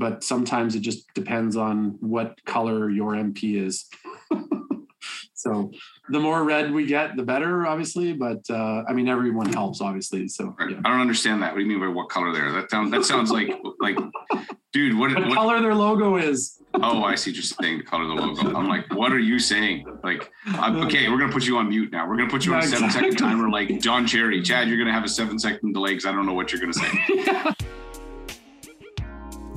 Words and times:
but 0.00 0.24
sometimes 0.24 0.74
it 0.74 0.80
just 0.80 1.12
depends 1.14 1.56
on 1.56 1.96
what 2.00 2.42
color 2.46 2.88
your 2.90 3.12
MP 3.12 3.62
is. 3.62 3.84
so 5.34 5.70
the 6.08 6.18
more 6.18 6.42
red 6.42 6.72
we 6.72 6.86
get, 6.86 7.16
the 7.16 7.22
better, 7.22 7.66
obviously. 7.66 8.12
But 8.14 8.40
uh, 8.50 8.82
I 8.88 8.92
mean, 8.94 9.08
everyone 9.08 9.52
helps, 9.52 9.80
obviously. 9.80 10.26
So 10.28 10.56
Right. 10.58 10.70
yeah. 10.70 10.80
I 10.84 10.90
don't 10.90 11.00
understand 11.00 11.42
that. 11.42 11.52
What 11.52 11.58
do 11.58 11.64
you 11.64 11.68
mean 11.70 11.80
by 11.80 11.88
what 11.88 12.08
color 12.08 12.32
there? 12.32 12.50
That 12.52 12.70
sounds 12.70 12.90
that 12.92 13.04
sounds 13.04 13.30
like 13.30 13.50
like 13.80 13.98
dude, 14.72 14.98
what, 14.98 15.14
what 15.14 15.34
color 15.34 15.60
their 15.60 15.74
logo 15.74 16.16
is. 16.16 16.56
oh 16.74 17.02
I 17.04 17.14
see 17.16 17.32
you're 17.32 17.42
saying, 17.42 17.78
the 17.78 17.84
color 17.84 18.04
of 18.04 18.08
the 18.10 18.14
logo. 18.14 18.56
I'm 18.58 18.68
like, 18.68 18.86
what 18.94 19.12
are 19.12 19.18
you 19.18 19.38
saying? 19.38 19.84
Like 20.02 20.30
I'm, 20.46 20.76
okay, 20.86 21.08
we're 21.10 21.18
gonna 21.18 21.32
put 21.32 21.46
you 21.46 21.58
on 21.58 21.68
mute 21.68 21.92
now. 21.92 22.08
We're 22.08 22.16
gonna 22.16 22.30
put 22.30 22.46
you 22.46 22.54
on 22.54 22.60
a 22.60 22.62
Yeah, 22.62 22.70
seven 22.70 22.90
second 22.90 23.12
exactly. 23.12 23.28
timer 23.36 23.50
like 23.50 23.80
Don 23.82 24.06
Cherry. 24.06 24.40
Chad, 24.42 24.68
you're 24.68 24.78
gonna 24.78 24.92
have 24.98 25.04
a 25.04 25.08
seven 25.08 25.38
second 25.38 25.72
delay 25.74 25.90
because 25.92 26.06
I 26.06 26.12
don't 26.12 26.26
know 26.26 26.34
what 26.34 26.52
you're 26.52 26.60
gonna 26.60 26.72
say. 26.72 26.88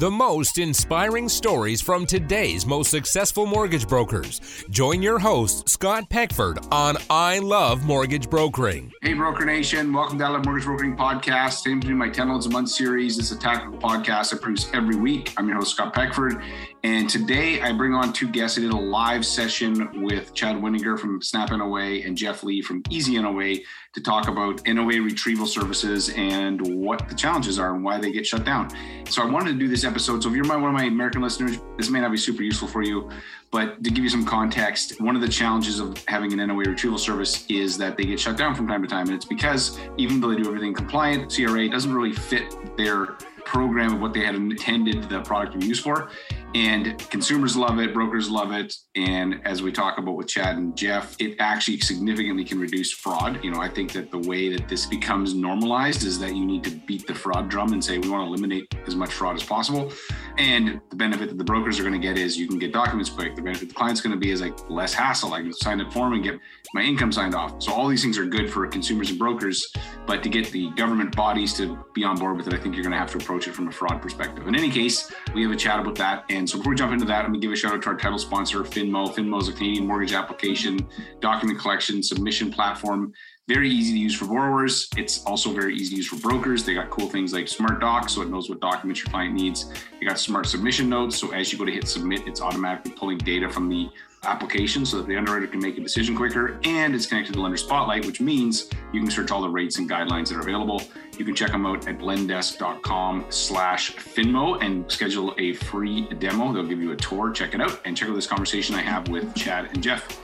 The 0.04 0.12
most 0.12 0.58
inspiring 0.58 1.30
stories 1.30 1.80
from 1.80 2.06
today's 2.06 2.66
most 2.66 2.92
successful 2.92 3.46
mortgage 3.46 3.88
brokers. 3.88 4.66
Join 4.70 5.02
your 5.02 5.18
host, 5.18 5.70
Scott 5.70 6.10
Peckford, 6.10 6.60
on 6.74 6.98
I 7.10 7.40
Love 7.40 7.86
Mortgage 7.86 8.30
Brokering. 8.30 8.92
Hey, 9.02 9.14
Broker 9.14 9.46
Nation. 9.46 9.94
Welcome 9.94 10.18
to 10.18 10.24
the 10.26 10.28
I 10.28 10.34
Love 10.34 10.44
Mortgage 10.44 10.66
Brokering 10.66 10.98
Podcast. 10.98 11.64
Today 11.64 11.92
I'm 11.92 11.98
my 11.98 12.10
10 12.10 12.28
Loans 12.28 12.48
a 12.48 12.50
Month 12.50 12.72
series. 12.72 13.18
It's 13.18 13.32
a 13.32 13.40
tactical 13.40 13.80
podcast 13.80 14.34
I 14.34 14.40
produce 14.40 14.70
every 14.74 14.98
week. 14.98 15.34
I'm 15.38 15.48
your 15.48 15.56
host, 15.56 15.72
Scott 15.72 15.94
Peckford. 15.94 16.44
And 16.86 17.10
today 17.10 17.62
I 17.62 17.72
bring 17.72 17.94
on 17.94 18.12
two 18.12 18.28
guests. 18.28 18.58
I 18.58 18.62
did 18.62 18.72
a 18.72 18.76
live 18.76 19.26
session 19.26 20.04
with 20.04 20.34
Chad 20.34 20.58
Winninger 20.58 21.00
from 21.00 21.22
Snap 21.22 21.50
NOA 21.50 22.02
and 22.02 22.18
Jeff 22.18 22.44
Lee 22.44 22.62
from 22.62 22.84
Easy 22.90 23.18
NOA 23.18 23.56
to 23.94 24.02
talk 24.02 24.28
about 24.28 24.68
NOA 24.68 25.02
retrieval 25.02 25.46
services 25.46 26.10
and 26.10 26.60
what 26.62 27.08
the 27.08 27.16
challenges 27.16 27.58
are 27.58 27.74
and 27.74 27.86
why 27.86 28.00
they 28.00 28.12
get 28.12 28.28
shut 28.28 28.44
down. 28.44 28.70
So 29.08 29.22
I 29.22 29.26
wanted 29.26 29.54
to 29.54 29.60
do 29.60 29.70
this 29.70 29.86
episode. 29.86 30.24
So 30.24 30.30
if 30.30 30.36
you're 30.36 30.44
my, 30.44 30.58
one 30.58 30.72
of 30.72 30.74
my 30.74 30.84
American 30.84 31.22
listeners, 31.22 31.58
this 31.78 31.90
may 31.90 32.02
not 32.02 32.12
be 32.12 32.18
super 32.18 32.44
useful 32.44 32.68
for 32.68 32.84
you, 32.84 33.10
but 33.50 33.82
to 33.82 33.90
give 33.90 34.04
you 34.04 34.10
some 34.10 34.26
context, 34.26 35.00
one 35.00 35.16
of 35.16 35.22
the 35.22 35.30
challenges 35.30 35.80
of 35.80 35.98
having 36.10 36.38
an 36.38 36.46
NOA 36.46 36.66
retrieval 36.66 37.00
service 37.00 37.46
is 37.48 37.78
that 37.78 37.96
they 37.96 38.04
get 38.04 38.20
shut 38.20 38.36
down 38.36 38.56
from 38.56 38.68
time 38.68 38.82
to 38.82 38.90
time. 38.90 39.08
And 39.08 39.16
it's 39.16 39.24
because 39.24 39.80
even 39.96 40.20
though 40.20 40.32
they 40.32 40.42
do 40.42 40.50
everything 40.50 40.74
compliant, 40.74 41.34
CRA 41.34 41.70
doesn't 41.70 41.94
really 41.94 42.12
fit 42.12 42.54
their 42.76 43.16
program 43.46 43.94
of 43.94 44.02
what 44.02 44.14
they 44.14 44.26
had 44.26 44.36
intended 44.36 45.10
the 45.10 45.22
product 45.22 45.54
to 45.54 45.60
be 45.60 45.66
used 45.66 45.84
for. 45.84 46.10
And 46.56 46.98
consumers 47.10 47.58
love 47.58 47.80
it, 47.80 47.94
brokers 47.94 48.30
love 48.30 48.52
it. 48.52 48.76
And 48.96 49.42
as 49.44 49.64
we 49.64 49.72
talk 49.72 49.98
about 49.98 50.16
with 50.16 50.28
Chad 50.28 50.58
and 50.58 50.76
Jeff, 50.78 51.16
it 51.20 51.36
actually 51.40 51.80
significantly 51.80 52.44
can 52.44 52.60
reduce 52.60 52.92
fraud. 52.92 53.44
You 53.44 53.52
know, 53.52 53.60
I 53.60 53.70
think 53.70 53.92
that 53.94 54.12
the 54.12 54.20
way 54.20 54.50
that 54.56 54.70
this 54.70 54.86
becomes 54.86 55.34
normalized 55.34 56.04
is 56.04 56.20
that 56.20 56.36
you 56.36 56.46
need 56.46 56.64
to 56.66 56.72
beat 56.72 57.08
the 57.08 57.16
fraud 57.16 57.50
drum 57.50 57.74
and 57.74 57.84
say, 57.84 57.98
we 57.98 58.10
want 58.10 58.24
to 58.24 58.28
eliminate 58.28 58.74
as 58.86 58.96
much 58.96 59.12
fraud 59.12 59.36
as 59.36 59.44
possible. 59.44 59.92
And 60.38 60.82
the 60.90 60.96
benefit 60.96 61.30
that 61.30 61.38
the 61.38 61.44
brokers 61.44 61.80
are 61.80 61.84
going 61.84 61.94
to 61.94 62.00
get 62.00 62.18
is 62.18 62.38
you 62.38 62.48
can 62.48 62.58
get 62.58 62.74
documents 62.74 63.10
quick. 63.10 63.36
The 63.36 63.42
benefit 63.42 63.70
the 63.70 63.76
client's 63.76 64.02
going 64.02 64.14
to 64.14 64.20
be 64.20 64.32
is 64.32 64.42
like 64.42 64.70
less 64.70 64.94
hassle. 64.94 65.34
I 65.34 65.42
can 65.42 65.54
sign 65.54 65.80
a 65.82 65.92
form 65.92 66.14
and 66.14 66.24
get 66.24 66.40
my 66.74 66.82
income 66.82 67.12
signed 67.12 67.36
off. 67.36 67.62
So 67.62 67.72
all 67.72 67.88
these 67.88 68.02
things 68.02 68.18
are 68.18 68.26
good 68.26 68.52
for 68.52 68.66
consumers 68.68 69.12
and 69.12 69.20
brokers. 69.20 69.72
But 70.08 70.24
to 70.24 70.30
get 70.30 70.52
the 70.52 70.72
government 70.72 71.16
bodies 71.16 71.54
to 71.56 71.78
be 71.94 72.04
on 72.04 72.18
board 72.18 72.38
with 72.38 72.48
it, 72.48 72.54
I 72.54 72.58
think 72.58 72.74
you're 72.76 72.84
going 72.84 72.94
to 72.94 72.98
have 72.98 73.12
to 73.12 73.18
approach 73.18 73.48
it 73.48 73.54
from 73.54 73.68
a 73.68 73.72
fraud 73.72 74.02
perspective. 74.02 74.48
In 74.48 74.56
any 74.56 74.72
case, 74.72 75.12
we 75.36 75.44
have 75.44 75.52
a 75.52 75.56
chat 75.56 75.80
about 75.80 75.96
that. 75.96 76.26
And 76.30 76.50
so 76.50 76.58
before 76.58 76.72
we 76.72 76.78
jump 76.78 76.94
into 76.94 77.06
that, 77.06 77.22
let 77.22 77.32
me 77.32 77.40
give 77.40 77.52
a 77.52 77.56
shout 77.56 77.74
out 77.74 77.84
to 77.84 77.90
our 77.90 77.98
title 77.98 78.18
sponsor, 78.18 78.62
Finmo. 78.64 79.14
Finmo 79.14 79.40
is 79.40 79.50
a 79.50 79.54
Canadian 79.54 79.86
mortgage 79.86 80.14
application, 80.14 80.88
document 81.20 81.60
collection, 81.60 82.02
submission 82.02 82.52
platform. 82.52 83.14
Very 83.50 83.70
easy 83.70 83.92
to 83.92 84.00
use 84.00 84.16
for 84.16 84.26
borrowers. 84.26 84.88
It's 84.96 85.26
also 85.26 85.52
very 85.52 85.76
easy 85.76 85.90
to 85.90 85.96
use 85.98 86.08
for 86.08 86.16
brokers. 86.16 86.64
They 86.64 86.74
got 86.74 86.90
cool 86.90 87.10
things 87.10 87.34
like 87.34 87.50
Smart 87.50 87.82
Docs, 87.82 88.14
so 88.14 88.22
it 88.22 88.30
knows 88.30 88.50
what 88.50 88.62
documents 88.62 89.02
your 89.02 89.12
client 89.12 89.34
needs. 89.34 89.70
They 90.00 90.06
got 90.06 90.18
Smart 90.18 90.46
Submission 90.46 90.88
Notes, 90.88 91.18
so 91.18 91.34
as 91.34 91.52
you 91.52 91.58
go 91.58 91.66
to 91.66 91.72
hit 91.72 91.86
submit, 91.86 92.26
it's 92.26 92.40
automatically 92.40 92.92
pulling 92.92 93.18
data 93.18 93.50
from 93.50 93.68
the 93.68 93.90
application 94.24 94.86
so 94.86 94.96
that 94.96 95.08
the 95.08 95.18
underwriter 95.18 95.48
can 95.48 95.60
make 95.60 95.78
a 95.78 95.82
decision 95.82 96.16
quicker. 96.16 96.58
And 96.64 96.96
it's 96.96 97.06
connected 97.06 97.34
to 97.34 97.42
Lender 97.42 97.58
Spotlight, 97.58 98.06
which 98.06 98.22
means 98.22 98.70
you 98.94 99.02
can 99.02 99.12
search 99.12 99.30
all 99.30 99.42
the 99.42 99.50
rates 99.50 99.78
and 99.78 99.90
guidelines 99.90 100.30
that 100.30 100.38
are 100.38 100.42
available. 100.42 100.82
You 101.18 101.26
can 101.26 101.36
check 101.36 101.52
them 101.52 101.66
out 101.66 101.86
at 101.90 102.00
lendesk.com 102.00 103.26
slash 103.28 103.94
Finmo 103.98 104.64
and 104.64 104.90
schedule 104.90 105.36
a 105.38 105.52
free 105.52 106.08
demo. 106.20 106.54
They'll 106.54 106.64
give 106.64 106.82
you 106.82 106.94
a 106.94 106.96
tour. 106.96 107.30
Check 107.32 107.54
it 107.56 107.60
out 107.60 107.82
and 107.84 107.98
check 107.98 108.08
out 108.08 108.16
this 108.16 108.26
conversation 108.26 108.74
I 108.76 108.82
have 108.84 109.10
with 109.10 109.36
Chad 109.36 109.66
and 109.74 109.84
Jeff. 109.84 110.23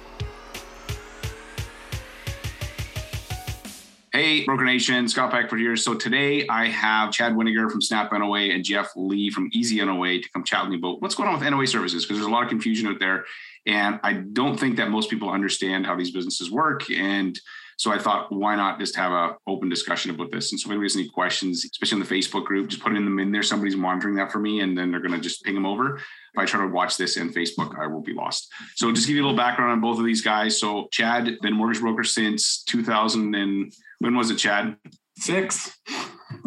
Hey, 4.11 4.43
Broker 4.43 4.65
Nation, 4.65 5.07
Scott 5.07 5.29
Peckford 5.29 5.59
here. 5.59 5.75
So 5.75 5.93
today 5.93 6.47
I 6.47 6.65
have 6.65 7.11
Chad 7.11 7.33
Winninger 7.33 7.69
from 7.69 7.79
Snap 7.79 8.11
NOA 8.11 8.39
and 8.39 8.63
Jeff 8.63 8.89
Lee 8.95 9.29
from 9.29 9.51
Easy 9.53 9.85
NOA 9.85 10.19
to 10.19 10.29
come 10.31 10.43
chat 10.43 10.63
with 10.63 10.71
me 10.71 10.77
about 10.77 10.99
what's 10.99 11.13
going 11.13 11.29
on 11.29 11.39
with 11.39 11.47
NOA 11.47 11.67
services 11.67 12.05
because 12.05 12.17
there's 12.17 12.27
a 12.27 12.31
lot 12.31 12.41
of 12.41 12.49
confusion 12.49 12.87
out 12.87 12.99
there. 12.99 13.25
And 13.67 13.99
I 14.01 14.13
don't 14.13 14.59
think 14.59 14.77
that 14.77 14.89
most 14.89 15.11
people 15.11 15.29
understand 15.29 15.85
how 15.85 15.95
these 15.95 16.09
businesses 16.09 16.49
work. 16.49 16.89
And 16.89 17.39
so 17.79 17.93
I 17.93 17.97
thought, 17.97 18.29
why 18.29 18.57
not 18.57 18.77
just 18.77 18.97
have 18.97 19.13
a 19.13 19.37
open 19.47 19.69
discussion 19.69 20.11
about 20.11 20.33
this? 20.33 20.51
And 20.51 20.59
so 20.59 20.67
if 20.67 20.71
anybody 20.71 20.83
has 20.87 20.97
any 20.97 21.07
questions, 21.07 21.63
especially 21.63 22.01
in 22.01 22.05
the 22.05 22.13
Facebook 22.13 22.43
group, 22.43 22.67
just 22.67 22.83
put 22.83 22.93
them 22.93 23.19
in 23.19 23.31
there. 23.31 23.41
Somebody's 23.41 23.77
monitoring 23.77 24.15
that 24.15 24.33
for 24.33 24.39
me, 24.39 24.59
and 24.59 24.77
then 24.77 24.91
they're 24.91 24.99
going 24.99 25.13
to 25.13 25.19
just 25.21 25.45
ping 25.45 25.55
them 25.55 25.65
over. 25.65 25.95
If 25.95 26.03
I 26.37 26.43
try 26.43 26.59
to 26.59 26.67
watch 26.67 26.97
this 26.97 27.15
in 27.15 27.31
Facebook, 27.31 27.79
I 27.79 27.87
will 27.87 28.01
be 28.01 28.13
lost. 28.13 28.51
So 28.75 28.91
just 28.91 29.07
give 29.07 29.15
you 29.15 29.21
a 29.21 29.25
little 29.25 29.37
background 29.37 29.71
on 29.71 29.79
both 29.79 29.97
of 29.97 30.03
these 30.03 30.21
guys. 30.21 30.59
So 30.59 30.89
Chad, 30.91 31.23
been 31.41 31.53
a 31.53 31.55
mortgage 31.55 31.79
broker 31.79 32.03
since 32.03 32.63
2000 32.63 33.33
and 33.33 33.71
when 33.99 34.13
was 34.13 34.29
it, 34.29 34.35
Chad? 34.35 34.75
Six. 35.17 35.77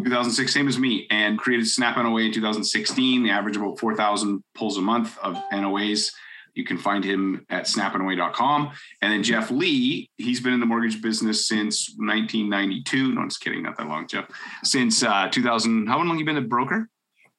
2006, 0.05 0.53
same 0.53 0.69
as 0.69 0.79
me, 0.79 1.07
and 1.11 1.39
created 1.39 1.67
Snap 1.67 1.97
NOA 1.97 2.23
in 2.25 2.33
2016. 2.33 3.23
The 3.23 3.31
average 3.31 3.57
about 3.57 3.79
4,000 3.79 4.45
pulls 4.55 4.77
a 4.77 4.83
month 4.83 5.19
of 5.21 5.37
NOAs. 5.51 6.11
You 6.55 6.65
can 6.65 6.79
find 6.79 7.05
him 7.05 7.47
at 7.51 7.65
snapnoa.com. 7.65 8.73
And 9.01 9.13
then 9.13 9.23
Jeff 9.23 9.51
Lee, 9.51 10.11
he's 10.17 10.41
been 10.41 10.53
in 10.53 10.61
the 10.61 10.67
mortgage 10.67 11.01
business 11.01 11.49
since 11.49 11.95
1992. 11.97 13.15
No, 13.15 13.23
I'm 13.23 13.29
just 13.29 13.41
kidding, 13.41 13.63
not 13.63 13.77
that 13.79 13.89
long, 13.89 14.07
Jeff. 14.07 14.27
Since 14.63 15.03
uh, 15.03 15.29
2000, 15.31 15.87
how 15.87 15.99
long 15.99 16.09
have 16.09 16.19
you 16.19 16.25
been 16.25 16.37
a 16.37 16.43
broker? 16.43 16.89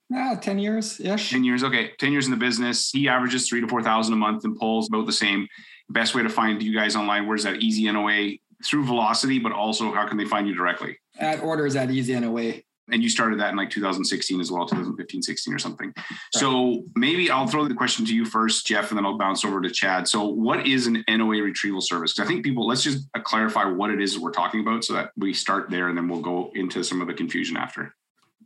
Yeah, 0.09 0.35
10 0.40 0.59
years 0.59 1.00
ish. 1.00 1.31
10 1.31 1.44
years. 1.44 1.63
Okay, 1.63 1.91
10 2.00 2.12
years 2.12 2.25
in 2.25 2.31
the 2.31 2.38
business. 2.38 2.91
He 2.91 3.07
averages 3.07 3.47
three 3.47 3.62
to 3.62 3.68
4,000 3.68 4.13
a 4.13 4.18
month 4.18 4.46
and 4.46 4.57
pulls 4.57 4.88
about 4.88 5.06
the 5.06 5.13
same. 5.13 5.47
Best 5.90 6.16
way 6.16 6.23
to 6.23 6.29
find 6.29 6.62
you 6.62 6.73
guys 6.73 6.96
online, 6.96 7.28
where's 7.28 7.44
that 7.44 7.57
easy 7.57 7.91
NOA? 7.91 8.34
Through 8.66 8.85
Velocity, 8.85 9.40
but 9.40 9.52
also 9.52 9.91
how 9.91 10.07
can 10.07 10.18
they 10.18 10.25
find 10.25 10.47
you 10.47 10.56
directly? 10.56 10.97
At 11.19 11.41
orders 11.41 11.75
at 11.75 11.91
Easy 11.91 12.18
NOA. 12.18 12.53
And 12.91 13.01
you 13.01 13.09
started 13.09 13.39
that 13.39 13.51
in 13.51 13.55
like 13.55 13.69
2016 13.69 14.41
as 14.41 14.51
well 14.51 14.67
2015 14.67 15.21
16 15.21 15.53
or 15.53 15.59
something. 15.59 15.94
So 16.33 16.83
maybe 16.95 17.29
i'll 17.29 17.47
throw 17.47 17.67
the 17.67 17.73
question 17.73 18.05
to 18.05 18.16
you 18.16 18.25
first 18.25 18.66
jeff 18.66 18.89
and 18.89 18.97
then 18.97 19.05
i'll 19.05 19.17
bounce 19.17 19.45
over 19.45 19.61
to 19.61 19.69
chad. 19.69 20.07
So 20.07 20.27
what 20.27 20.67
is 20.67 20.88
an 20.88 21.03
noa 21.07 21.41
retrieval 21.41 21.81
service? 21.81 22.19
I 22.19 22.25
think 22.25 22.43
people 22.43 22.67
let's 22.67 22.83
just 22.83 23.07
uh, 23.16 23.19
clarify 23.22 23.66
what 23.66 23.89
it 23.89 24.01
is 24.01 24.19
we're 24.19 24.31
talking 24.31 24.61
about 24.61 24.83
so 24.83 24.93
that 24.93 25.11
we 25.17 25.33
start 25.33 25.69
there 25.69 25.89
and 25.89 25.97
then 25.97 26.07
we'll 26.07 26.22
go 26.22 26.51
into 26.55 26.83
some 26.83 27.01
of 27.01 27.07
the 27.07 27.13
confusion 27.13 27.57
after 27.57 27.95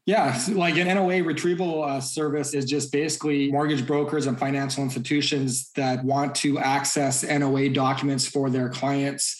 Yeah, 0.07 0.41
like 0.53 0.77
an 0.77 0.87
NOA 0.87 1.21
retrieval 1.21 1.83
uh, 1.83 1.99
service 1.99 2.53
is 2.53 2.63
just 2.63 2.93
basically 2.93 3.51
mortgage 3.51 3.85
brokers 3.85 4.25
and 4.25 4.39
financial 4.39 4.81
institutions 4.81 5.69
that 5.75 6.01
want 6.01 6.33
to 6.35 6.57
access 6.59 7.23
NOA 7.23 7.71
documents 7.71 8.25
for 8.25 8.49
their 8.49 8.69
clients. 8.69 9.37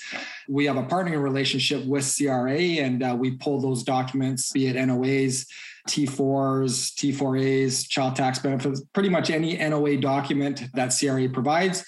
We 0.50 0.66
have 0.66 0.76
a 0.76 0.84
partnering 0.84 1.24
relationship 1.24 1.86
with 1.86 2.14
CRA 2.14 2.60
and 2.60 3.02
uh, 3.02 3.16
we 3.18 3.38
pull 3.38 3.62
those 3.62 3.82
documents, 3.82 4.52
be 4.52 4.68
it 4.68 4.76
NOAs, 4.76 5.48
T4s, 5.88 6.94
T4As, 6.96 7.88
child 7.88 8.18
tax 8.18 8.40
benefits, 8.40 8.82
pretty 8.92 9.08
much 9.08 9.30
any 9.30 9.56
NOA 9.56 9.96
document 9.96 10.64
that 10.74 10.94
CRA 11.00 11.30
provides. 11.30 11.86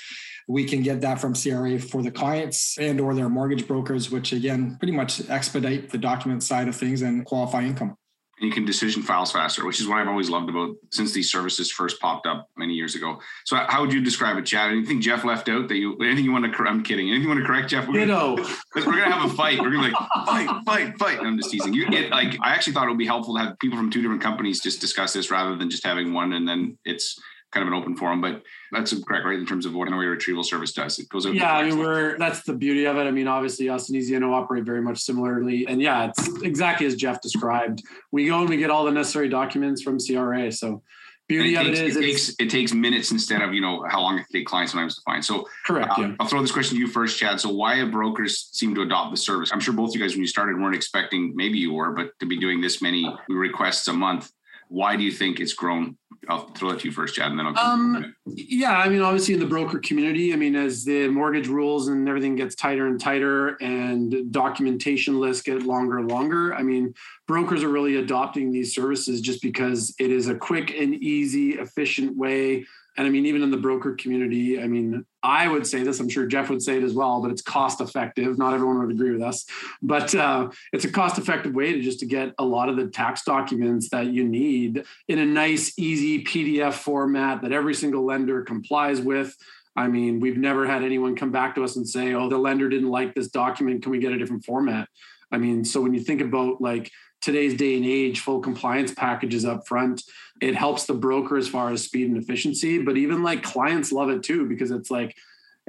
We 0.48 0.64
can 0.64 0.84
get 0.84 1.02
that 1.02 1.20
from 1.20 1.36
CRA 1.36 1.80
for 1.80 2.02
the 2.02 2.12
clients 2.12 2.78
and 2.78 3.02
or 3.02 3.14
their 3.14 3.28
mortgage 3.28 3.68
brokers, 3.68 4.10
which 4.10 4.32
again, 4.32 4.78
pretty 4.78 4.94
much 4.94 5.30
expedite 5.30 5.90
the 5.90 5.98
document 5.98 6.44
side 6.44 6.70
of 6.70 6.78
things 6.78 7.02
and 7.02 7.26
qualify 7.26 7.64
income. 7.64 7.98
And 8.40 8.48
you 8.48 8.54
can 8.54 8.66
decision 8.66 9.02
files 9.02 9.32
faster 9.32 9.66
which 9.66 9.80
is 9.80 9.88
what 9.88 9.98
i've 10.00 10.08
always 10.08 10.30
loved 10.30 10.50
about 10.50 10.76
since 10.92 11.12
these 11.14 11.32
services 11.32 11.72
first 11.72 12.00
popped 12.00 12.26
up 12.26 12.50
many 12.58 12.74
years 12.74 12.96
ago 12.96 13.20
so 13.46 13.56
how 13.68 13.82
would 13.82 13.92
you 13.94 14.02
describe 14.02 14.38
it 14.38 14.46
chad 14.46 14.72
anything 14.72 15.02
jeff 15.02 15.24
left 15.24 15.50
out 15.50 15.68
that 15.68 15.78
you 15.78 15.96
anything 15.98 16.24
you 16.24 16.32
want 16.32 16.46
to 16.46 16.64
i'm 16.64 16.82
kidding 16.84 17.08
anything 17.10 17.24
you 17.24 17.28
want 17.28 17.40
to 17.40 17.46
correct 17.46 17.70
jeff 17.70 17.88
We're 17.88 18.06
gonna- 18.06 18.36
we're 18.76 18.84
gonna 19.00 19.12
have 19.12 19.32
a 19.32 19.34
fight. 19.36 19.60
We're 19.60 19.72
gonna 19.72 19.88
be 19.90 19.94
like 19.94 20.26
fight, 20.26 20.62
fight, 20.66 20.98
fight. 21.00 21.20
I'm 21.20 21.38
just 21.38 21.52
teasing. 21.52 21.74
You 21.74 21.90
get 21.90 22.12
like 22.12 22.38
I 22.42 22.54
actually 22.54 22.74
thought 22.74 22.86
it 22.86 22.90
would 22.90 22.98
be 22.98 23.06
helpful 23.06 23.36
to 23.36 23.42
have 23.42 23.60
people 23.60 23.78
from 23.78 23.90
two 23.90 24.02
different 24.02 24.22
companies 24.22 24.62
just 24.62 24.80
discuss 24.80 25.14
this 25.14 25.30
rather 25.32 25.56
than 25.56 25.70
just 25.70 25.84
having 25.86 26.14
one 26.14 26.34
and 26.34 26.48
then 26.48 26.78
it's 26.86 27.20
kind 27.52 27.68
of 27.68 27.74
an 27.74 27.80
open 27.80 27.96
forum. 27.96 28.22
But 28.22 28.44
that's 28.72 28.94
correct, 29.04 29.26
right? 29.26 29.40
In 29.40 29.46
terms 29.46 29.66
of 29.66 29.74
what 29.74 29.88
an 29.88 29.94
NOA 29.94 30.08
retrieval 30.08 30.44
service 30.44 30.74
does, 30.74 31.00
it 31.00 31.10
goes 31.10 31.26
out. 31.26 31.34
Yeah, 31.34 31.54
I 31.54 31.64
mean, 31.68 31.80
we're 31.80 32.18
that's 32.18 32.44
the 32.44 32.54
beauty 32.54 32.86
of 32.86 32.98
it. 32.98 33.04
I 33.04 33.12
mean, 33.12 33.28
obviously, 33.28 33.70
us 33.70 33.90
and 33.90 33.98
Easy 33.98 34.18
NOA 34.18 34.34
operate 34.34 34.64
very 34.64 34.82
much 34.82 35.00
similarly, 35.00 35.66
and 35.68 35.82
yeah, 35.82 36.10
it's 36.10 36.42
exactly 36.44 36.86
as 36.86 36.96
Jeff 36.96 37.22
described. 37.22 37.84
We 38.12 38.28
go 38.28 38.40
and 38.40 38.50
we 38.50 38.58
get 38.58 38.70
all 38.70 38.86
the 38.86 38.92
necessary 38.92 39.30
documents 39.30 39.82
from 39.82 39.98
CRA. 40.00 40.52
So, 40.52 40.68
And 40.68 40.82
beauty 41.28 41.56
it 41.56 41.62
of 41.62 41.68
it 41.68 41.76
takes, 41.76 41.80
is, 41.80 41.96
it 41.98 42.02
takes 42.02 42.36
it 42.40 42.50
takes 42.50 42.74
minutes 42.74 43.12
instead 43.12 43.42
of 43.42 43.54
you 43.54 43.62
know 43.62 43.86
how 43.88 44.02
long 44.02 44.20
it 44.20 44.26
takes 44.32 44.50
clients 44.50 44.72
sometimes 44.72 44.96
to 44.96 45.02
find. 45.02 45.24
So 45.24 45.48
correct. 45.66 45.92
uh, 45.98 46.02
Yeah. 46.02 46.16
I'll 46.20 46.28
throw 46.28 46.42
this 46.42 46.52
question 46.52 46.76
to 46.78 46.82
you 46.82 46.88
first, 46.88 47.18
Chad. 47.18 47.40
So 47.40 47.50
why 47.50 47.78
have 47.78 47.92
brokers 47.92 48.50
seem 48.52 48.76
to 48.76 48.82
adopt 48.82 49.12
the 49.12 49.18
service? 49.18 49.52
I'm 49.52 49.60
sure 49.60 49.74
both 49.74 49.90
of 49.90 49.96
you 49.96 50.02
guys 50.02 50.14
when 50.14 50.22
you 50.22 50.28
started 50.28 50.60
weren't 50.60 50.76
expecting, 50.76 51.36
maybe 51.36 51.58
you 51.58 51.74
were, 51.74 51.92
but 51.92 52.12
to 52.20 52.26
be 52.26 52.38
doing 52.38 52.62
this 52.62 52.82
many 52.82 53.12
requests 53.28 53.88
a 53.88 53.94
month. 53.94 54.32
Why 54.70 54.96
do 54.96 55.04
you 55.04 55.12
think 55.12 55.40
it's 55.40 55.54
grown 55.54 55.98
I'll 56.28 56.48
throw 56.50 56.72
it 56.72 56.80
to 56.80 56.88
you 56.88 56.92
first, 56.92 57.16
Chad, 57.16 57.32
and 57.32 57.40
then 57.40 57.48
I'll. 57.48 57.58
Um, 57.58 58.16
yeah, 58.26 58.78
I 58.78 58.90
mean, 58.90 59.02
obviously 59.02 59.34
in 59.34 59.40
the 59.40 59.46
broker 59.46 59.80
community, 59.80 60.34
I 60.34 60.36
mean, 60.36 60.56
as 60.56 60.84
the 60.84 61.08
mortgage 61.08 61.48
rules 61.48 61.88
and 61.88 62.08
everything 62.10 62.36
gets 62.36 62.56
tighter 62.56 62.88
and 62.88 63.00
tighter, 63.00 63.56
and 63.62 64.32
documentation 64.32 65.20
lists 65.20 65.42
get 65.44 65.64
longer 65.64 66.00
and 66.00 66.10
longer, 66.12 66.54
I 66.54 66.62
mean, 66.64 66.94
brokers 67.28 67.64
are 67.64 67.70
really 67.70 67.96
adopting 67.96 68.52
these 68.52 68.76
services 68.76 69.22
just 69.22 69.42
because 69.42 69.96
it 70.00 70.12
is 70.12 70.28
a 70.28 70.36
quick 70.36 70.72
and 70.72 70.96
easy, 70.96 71.54
efficient 71.54 72.18
way 72.18 72.66
and 72.98 73.08
I 73.08 73.10
mean, 73.10 73.26
even 73.26 73.44
in 73.44 73.52
the 73.52 73.58
broker 73.58 73.94
community, 73.94 74.62
I 74.62 74.68
mean, 74.68 75.06
I 75.24 75.48
would 75.48 75.66
say 75.66 75.84
this, 75.84 76.00
I'm 76.00 76.10
sure 76.10 76.26
Jeff 76.26 76.50
would 76.50 76.62
say 76.62 76.78
it 76.78 76.84
as 76.84 76.94
well, 76.94 77.22
but 77.22 77.32
it's 77.32 77.42
cost 77.42 77.82
effective. 77.82 78.38
Not 78.38 78.54
everyone 78.54 78.80
would 78.80 78.92
agree 78.92 79.12
with 79.12 79.22
us, 79.22 79.46
but 79.82 80.14
uh, 80.16 80.50
it's 80.74 80.86
a 80.86 80.92
cost 80.92 81.18
effective 81.18 81.54
way 81.54 81.74
to 81.74 81.82
just 81.82 82.00
to 82.00 82.06
get 82.06 82.34
a 82.40 82.44
lot 82.44 82.68
of 82.68 82.76
the 82.76 82.88
tax 82.88 83.24
documents 83.24 83.90
that 83.90 84.08
you 84.08 84.28
need 84.28 84.84
in 85.08 85.20
a 85.20 85.26
nice, 85.26 85.78
easy 85.78 86.24
PDF 86.24 86.74
format 86.74 87.42
that 87.42 87.52
every 87.52 87.74
single 87.74 88.06
lender 88.06 88.42
complies 88.42 89.02
with. 89.02 89.36
I 89.76 89.88
mean, 89.88 90.20
we've 90.20 90.38
never 90.38 90.66
had 90.66 90.84
anyone 90.84 91.16
come 91.16 91.32
back 91.32 91.56
to 91.56 91.64
us 91.64 91.76
and 91.76 91.88
say, 91.88 92.14
oh, 92.14 92.28
the 92.28 92.38
lender 92.38 92.68
didn't 92.68 92.90
like 92.90 93.14
this 93.14 93.30
document. 93.30 93.84
Can 93.84 93.92
we 93.92 94.00
get 94.00 94.12
a 94.12 94.18
different 94.18 94.44
format? 94.44 94.90
I 95.32 95.38
mean, 95.38 95.64
so 95.64 95.80
when 95.80 95.94
you 95.94 96.02
think 96.02 96.22
about 96.22 96.60
like 96.60 96.92
today's 97.22 97.56
day 97.56 97.76
and 97.76 97.86
age, 97.86 98.22
full 98.22 98.40
compliance 98.40 98.94
packages 98.94 99.46
up 99.46 99.68
front. 99.68 100.04
It 100.42 100.56
helps 100.56 100.86
the 100.86 100.94
broker 100.94 101.38
as 101.38 101.48
far 101.48 101.72
as 101.72 101.84
speed 101.84 102.10
and 102.10 102.18
efficiency, 102.18 102.82
but 102.82 102.98
even 102.98 103.24
like 103.24 103.44
clients 103.44 103.92
love 103.92 104.10
it 104.10 104.24
too 104.24 104.48
because 104.48 104.72
it's 104.72 104.90
like, 104.90 105.16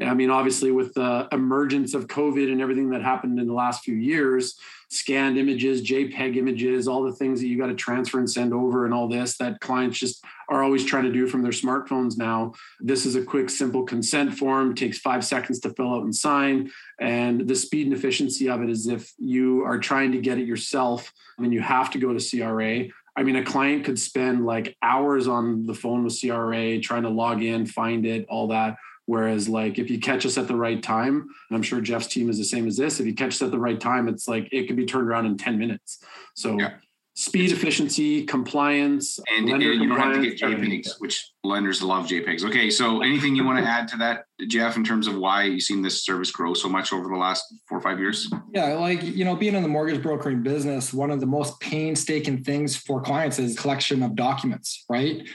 I 0.00 0.14
mean, 0.14 0.31
obviously, 0.31 0.70
with 0.70 0.94
the 0.94 1.28
emergence 1.31 1.94
of 1.94 2.06
COVID 2.06 2.50
and 2.50 2.61
everything 2.61 2.90
that 2.90 3.02
happened 3.02 3.38
in 3.38 3.46
the 3.46 3.52
last 3.52 3.84
few 3.84 3.94
years, 3.94 4.58
scanned 4.88 5.38
images, 5.38 5.82
JPEG 5.82 6.37
images, 6.37 6.88
all 6.88 7.02
the 7.02 7.12
things 7.12 7.40
that 7.40 7.49
you 7.49 7.58
got 7.58 7.67
to 7.67 7.75
transfer 7.75 8.19
and 8.19 8.31
send 8.31 8.55
over, 8.55 8.84
and 8.84 8.94
all 8.94 9.08
this 9.08 9.37
that 9.37 9.61
clients 9.61 9.99
just 9.99 10.25
are 10.49 10.62
always 10.62 10.84
trying 10.84 11.05
to 11.05 11.12
do 11.12 11.26
from 11.26 11.43
their 11.43 11.52
smartphones 11.52 12.17
now. 12.17 12.52
This 12.81 13.06
is 13.06 13.14
a 13.14 13.22
quick, 13.22 13.50
simple 13.50 13.84
consent 13.84 14.37
form, 14.37 14.75
takes 14.75 14.99
five 14.99 15.25
seconds 15.25 15.61
to 15.61 15.70
fill 15.70 15.94
out 15.94 16.02
and 16.02 16.14
sign. 16.14 16.70
And 17.00 17.46
the 17.46 17.55
speed 17.55 17.87
and 17.87 17.94
efficiency 17.94 18.49
of 18.49 18.62
it 18.62 18.70
is 18.70 18.87
if 18.87 19.12
you 19.19 19.62
are 19.64 19.78
trying 19.78 20.12
to 20.12 20.19
get 20.19 20.38
it 20.38 20.46
yourself 20.46 21.12
I 21.38 21.44
and 21.44 21.52
you 21.52 21.61
have 21.61 21.90
to 21.93 21.99
go 21.99 22.12
to 22.12 22.20
CRA. 22.20 22.87
I 23.20 23.22
mean, 23.22 23.37
a 23.37 23.44
client 23.44 23.84
could 23.84 23.99
spend 23.99 24.46
like 24.46 24.76
hours 24.82 25.28
on 25.28 25.67
the 25.67 25.75
phone 25.75 26.05
with 26.05 26.19
CRA 26.19 26.81
trying 26.81 27.02
to 27.02 27.11
log 27.11 27.43
in, 27.43 27.67
find 27.67 28.06
it, 28.06 28.26
all 28.28 28.49
that 28.49 28.76
Whereas, 29.11 29.49
like, 29.49 29.81
if 29.81 29.90
you 29.90 29.99
catch 29.99 30.25
us 30.25 30.38
at 30.38 30.46
the 30.46 30.55
right 30.55 30.81
time, 30.81 31.14
and 31.49 31.56
I'm 31.56 31.64
sure 31.64 31.81
Jeff's 31.81 32.06
team 32.06 32.31
is 32.31 32.38
the 32.38 32.44
same 32.44 32.69
as 32.69 32.76
this, 32.76 33.00
if 33.00 33.06
you 33.06 33.12
catch 33.12 33.31
us 33.31 33.43
at 33.43 33.50
the 33.50 33.58
right 33.58 33.81
time, 33.81 34.06
it's 34.06 34.28
like 34.28 34.49
it 34.52 34.69
can 34.69 34.76
be 34.76 34.87
turned 34.87 35.08
around 35.08 35.26
in 35.26 35.37
10 35.37 35.58
minutes. 35.58 36.05
So, 36.37 36.56
yeah. 36.56 36.75
Speed, 37.20 37.52
efficiency, 37.52 38.25
compliance, 38.25 39.20
and, 39.37 39.46
and 39.46 39.62
you 39.62 39.87
don't 39.87 40.00
have 40.00 40.14
to 40.14 40.22
get 40.22 40.40
JPEGs, 40.40 40.93
which 41.00 41.32
lenders 41.44 41.82
love 41.82 42.06
JPEGs. 42.06 42.44
Okay, 42.44 42.70
so 42.70 43.02
anything 43.02 43.37
you 43.37 43.44
want 43.44 43.62
to 43.62 43.70
add 43.70 43.87
to 43.88 43.99
that, 43.99 44.25
Jeff, 44.49 44.76
in 44.76 44.84
terms 44.84 45.06
of 45.06 45.17
why 45.17 45.44
you've 45.44 45.62
seen 45.62 45.82
this 45.82 46.02
service 46.02 46.31
grow 46.31 46.55
so 46.55 46.67
much 46.67 46.94
over 46.94 47.08
the 47.08 47.17
last 47.17 47.44
four 47.69 47.76
or 47.76 47.81
five 47.82 47.99
years? 47.99 48.32
Yeah, 48.55 48.72
like 48.75 49.02
you 49.02 49.26
know, 49.26 49.37
being 49.37 49.55
in 49.55 49.62
the 49.62 49.69
mortgage 49.69 50.02
brokering 50.02 50.43
business, 50.43 50.94
one 50.94 51.11
of 51.11 51.20
the 51.20 51.26
most 51.26 51.61
painstaking 51.61 52.43
things 52.43 52.75
for 52.75 53.02
clients 53.02 53.38
is 53.38 53.58
collection 53.58 54.02
of 54.02 54.14
documents, 54.14 54.87
right? 54.88 55.28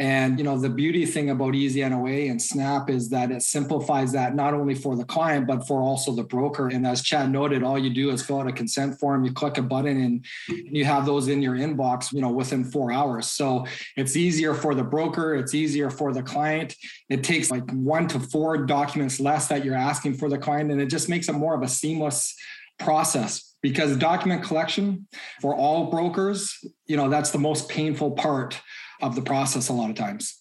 And 0.00 0.38
you 0.38 0.44
know, 0.44 0.56
the 0.56 0.70
beauty 0.70 1.04
thing 1.04 1.28
about 1.28 1.54
Easy 1.54 1.86
NOA 1.86 2.30
and 2.30 2.40
Snap 2.40 2.88
is 2.88 3.10
that 3.10 3.30
it 3.30 3.42
simplifies 3.42 4.12
that 4.12 4.34
not 4.34 4.54
only 4.54 4.74
for 4.74 4.96
the 4.96 5.04
client 5.04 5.46
but 5.46 5.66
for 5.66 5.82
also 5.82 6.12
the 6.12 6.24
broker. 6.24 6.68
And 6.68 6.86
as 6.86 7.02
Chad 7.02 7.30
noted, 7.30 7.62
all 7.62 7.78
you 7.78 7.90
do 7.90 8.08
is 8.08 8.22
fill 8.22 8.40
out 8.40 8.48
a 8.48 8.52
consent 8.52 8.98
form, 8.98 9.26
you 9.26 9.32
click 9.32 9.58
a 9.58 9.62
button, 9.62 10.00
and 10.00 10.24
you 10.48 10.86
have 10.86 11.04
those 11.04 11.28
in 11.28 11.42
your 11.42 11.54
inbox, 11.54 12.14
you 12.14 12.22
know, 12.22 12.30
within 12.30 12.64
four 12.64 12.90
hours. 12.90 13.26
So 13.26 13.66
it's 13.94 14.16
easier 14.16 14.54
for 14.54 14.74
the 14.74 14.82
broker, 14.82 15.34
it's 15.34 15.52
easier 15.52 15.90
for 15.90 16.14
the 16.14 16.22
client. 16.22 16.74
It 17.10 17.22
takes 17.22 17.50
like 17.50 17.70
one 17.70 18.08
to 18.08 18.20
four 18.20 18.64
documents 18.64 19.20
less 19.20 19.48
that 19.48 19.66
you're 19.66 19.76
asking 19.76 20.14
for 20.14 20.30
the 20.30 20.38
client, 20.38 20.70
and 20.70 20.80
it 20.80 20.86
just 20.86 21.10
makes 21.10 21.28
it 21.28 21.34
more 21.34 21.54
of 21.54 21.60
a 21.60 21.68
seamless 21.68 22.34
process 22.78 23.54
because 23.60 23.94
document 23.98 24.42
collection 24.42 25.06
for 25.42 25.54
all 25.54 25.90
brokers, 25.90 26.56
you 26.86 26.96
know, 26.96 27.10
that's 27.10 27.32
the 27.32 27.38
most 27.38 27.68
painful 27.68 28.12
part 28.12 28.58
of 29.02 29.14
the 29.14 29.22
process 29.22 29.68
a 29.68 29.72
lot 29.72 29.90
of 29.90 29.96
times. 29.96 30.40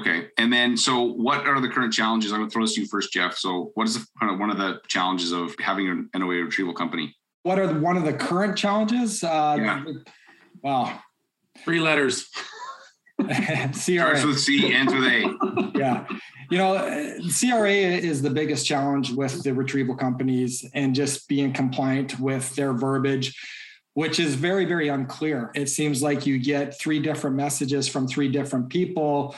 Okay. 0.00 0.28
And 0.38 0.52
then, 0.52 0.76
so 0.76 1.02
what 1.02 1.46
are 1.46 1.60
the 1.60 1.68
current 1.68 1.92
challenges? 1.92 2.32
I'm 2.32 2.40
going 2.40 2.50
to 2.50 2.52
throw 2.52 2.64
this 2.64 2.74
to 2.74 2.80
you 2.80 2.86
first, 2.88 3.12
Jeff. 3.12 3.36
So, 3.36 3.70
what 3.74 3.86
is 3.86 3.94
the, 3.94 4.06
kind 4.18 4.32
of 4.32 4.40
one 4.40 4.50
of 4.50 4.58
the 4.58 4.80
challenges 4.88 5.30
of 5.30 5.54
having 5.60 5.88
an 5.88 6.10
NOA 6.14 6.44
retrieval 6.44 6.74
company? 6.74 7.14
What 7.44 7.58
are 7.58 7.66
the, 7.66 7.78
one 7.78 7.96
of 7.96 8.04
the 8.04 8.12
current 8.12 8.56
challenges? 8.56 9.22
Uh, 9.22 9.56
yeah. 9.58 9.84
Wow. 10.62 10.98
Three 11.58 11.78
letters. 11.78 12.28
CRA. 13.20 13.72
Starts 13.72 14.24
with 14.24 14.40
C, 14.40 14.72
ends 14.74 14.92
with 14.92 15.04
A. 15.04 15.70
yeah. 15.76 16.06
You 16.50 16.58
know, 16.58 16.74
CRA 17.38 17.70
is 17.70 18.20
the 18.20 18.30
biggest 18.30 18.66
challenge 18.66 19.12
with 19.12 19.42
the 19.44 19.54
retrieval 19.54 19.94
companies 19.94 20.64
and 20.74 20.94
just 20.94 21.28
being 21.28 21.52
compliant 21.52 22.18
with 22.18 22.54
their 22.56 22.72
verbiage 22.72 23.34
which 23.94 24.18
is 24.20 24.34
very, 24.34 24.64
very 24.64 24.88
unclear. 24.88 25.50
It 25.54 25.68
seems 25.68 26.02
like 26.02 26.26
you 26.26 26.38
get 26.38 26.78
three 26.78 27.00
different 27.00 27.36
messages 27.36 27.88
from 27.88 28.06
three 28.06 28.28
different 28.28 28.68
people. 28.68 29.34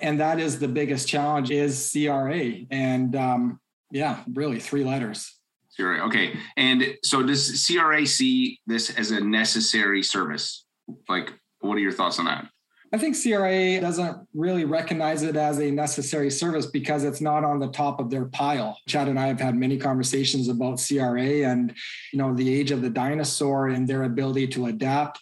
And 0.00 0.20
that 0.20 0.38
is 0.38 0.58
the 0.58 0.68
biggest 0.68 1.08
challenge 1.08 1.50
is 1.50 1.90
CRA. 1.92 2.52
And 2.70 3.16
um, 3.16 3.60
yeah, 3.90 4.22
really 4.32 4.60
three 4.60 4.84
letters. 4.84 5.34
CRA. 5.74 6.06
Okay. 6.06 6.36
And 6.56 6.96
so 7.02 7.22
does 7.22 7.66
CRA 7.66 8.06
see 8.06 8.60
this 8.66 8.90
as 8.90 9.10
a 9.10 9.20
necessary 9.20 10.02
service? 10.02 10.66
Like, 11.08 11.32
what 11.60 11.76
are 11.76 11.80
your 11.80 11.92
thoughts 11.92 12.18
on 12.18 12.26
that? 12.26 12.46
I 12.94 12.96
think 12.96 13.20
CRA 13.20 13.80
doesn't 13.80 14.18
really 14.34 14.64
recognize 14.64 15.24
it 15.24 15.34
as 15.34 15.58
a 15.58 15.68
necessary 15.68 16.30
service 16.30 16.66
because 16.66 17.02
it's 17.02 17.20
not 17.20 17.42
on 17.42 17.58
the 17.58 17.66
top 17.66 17.98
of 17.98 18.08
their 18.08 18.26
pile. 18.26 18.78
Chad 18.86 19.08
and 19.08 19.18
I 19.18 19.26
have 19.26 19.40
had 19.40 19.56
many 19.56 19.76
conversations 19.76 20.46
about 20.46 20.80
CRA 20.80 21.42
and 21.50 21.74
you 22.12 22.20
know 22.20 22.32
the 22.32 22.54
age 22.54 22.70
of 22.70 22.82
the 22.82 22.90
dinosaur 22.90 23.70
and 23.70 23.88
their 23.88 24.04
ability 24.04 24.46
to 24.46 24.66
adapt. 24.66 25.18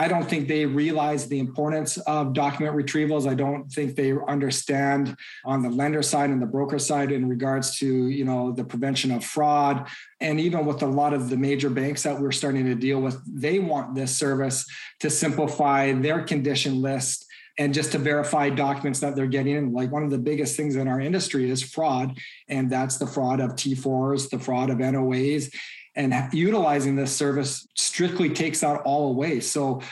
I 0.00 0.08
don't 0.08 0.26
think 0.26 0.48
they 0.48 0.64
realize 0.64 1.26
the 1.26 1.38
importance 1.38 1.98
of 1.98 2.32
document 2.32 2.74
retrievals. 2.74 3.28
I 3.28 3.34
don't 3.34 3.70
think 3.70 3.96
they 3.96 4.14
understand 4.28 5.14
on 5.44 5.60
the 5.60 5.68
lender 5.68 6.00
side 6.02 6.30
and 6.30 6.40
the 6.40 6.46
broker 6.46 6.78
side 6.78 7.12
in 7.12 7.28
regards 7.28 7.76
to, 7.80 8.08
you 8.08 8.24
know, 8.24 8.50
the 8.50 8.64
prevention 8.64 9.10
of 9.10 9.22
fraud. 9.22 9.86
And 10.18 10.40
even 10.40 10.64
with 10.64 10.80
a 10.80 10.86
lot 10.86 11.12
of 11.12 11.28
the 11.28 11.36
major 11.36 11.68
banks 11.68 12.02
that 12.04 12.18
we're 12.18 12.32
starting 12.32 12.64
to 12.64 12.74
deal 12.74 13.02
with, 13.02 13.20
they 13.26 13.58
want 13.58 13.94
this 13.94 14.16
service 14.16 14.64
to 15.00 15.10
simplify 15.10 15.92
their 15.92 16.22
condition 16.22 16.80
list 16.80 17.26
and 17.58 17.74
just 17.74 17.92
to 17.92 17.98
verify 17.98 18.48
documents 18.48 19.00
that 19.00 19.14
they're 19.14 19.26
getting 19.26 19.54
in. 19.54 19.74
Like 19.74 19.92
one 19.92 20.02
of 20.02 20.10
the 20.10 20.16
biggest 20.16 20.56
things 20.56 20.76
in 20.76 20.88
our 20.88 21.02
industry 21.02 21.50
is 21.50 21.62
fraud, 21.62 22.18
and 22.48 22.70
that's 22.70 22.96
the 22.96 23.06
fraud 23.06 23.38
of 23.38 23.50
T4s, 23.50 24.30
the 24.30 24.38
fraud 24.38 24.70
of 24.70 24.78
NOAs 24.78 25.52
and 25.96 26.14
utilizing 26.32 26.96
this 26.96 27.14
service 27.14 27.66
strictly 27.74 28.30
takes 28.30 28.60
that 28.60 28.82
all 28.82 29.10
away. 29.10 29.40
So 29.40 29.82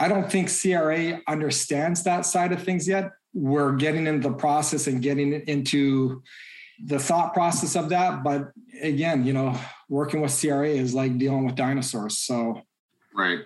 I 0.00 0.08
don't 0.08 0.30
think 0.30 0.50
CRA 0.50 1.20
understands 1.28 2.02
that 2.04 2.26
side 2.26 2.52
of 2.52 2.62
things 2.62 2.88
yet. 2.88 3.12
We're 3.32 3.72
getting 3.72 4.06
into 4.06 4.28
the 4.28 4.34
process 4.34 4.86
and 4.86 5.00
getting 5.00 5.32
into 5.32 6.22
the 6.84 6.98
thought 6.98 7.32
process 7.34 7.76
of 7.76 7.88
that. 7.90 8.24
But 8.24 8.50
again, 8.82 9.24
you 9.24 9.32
know, 9.32 9.58
working 9.88 10.20
with 10.20 10.38
CRA 10.38 10.68
is 10.68 10.94
like 10.94 11.18
dealing 11.18 11.44
with 11.46 11.54
dinosaurs. 11.54 12.18
So, 12.18 12.60
right. 13.14 13.40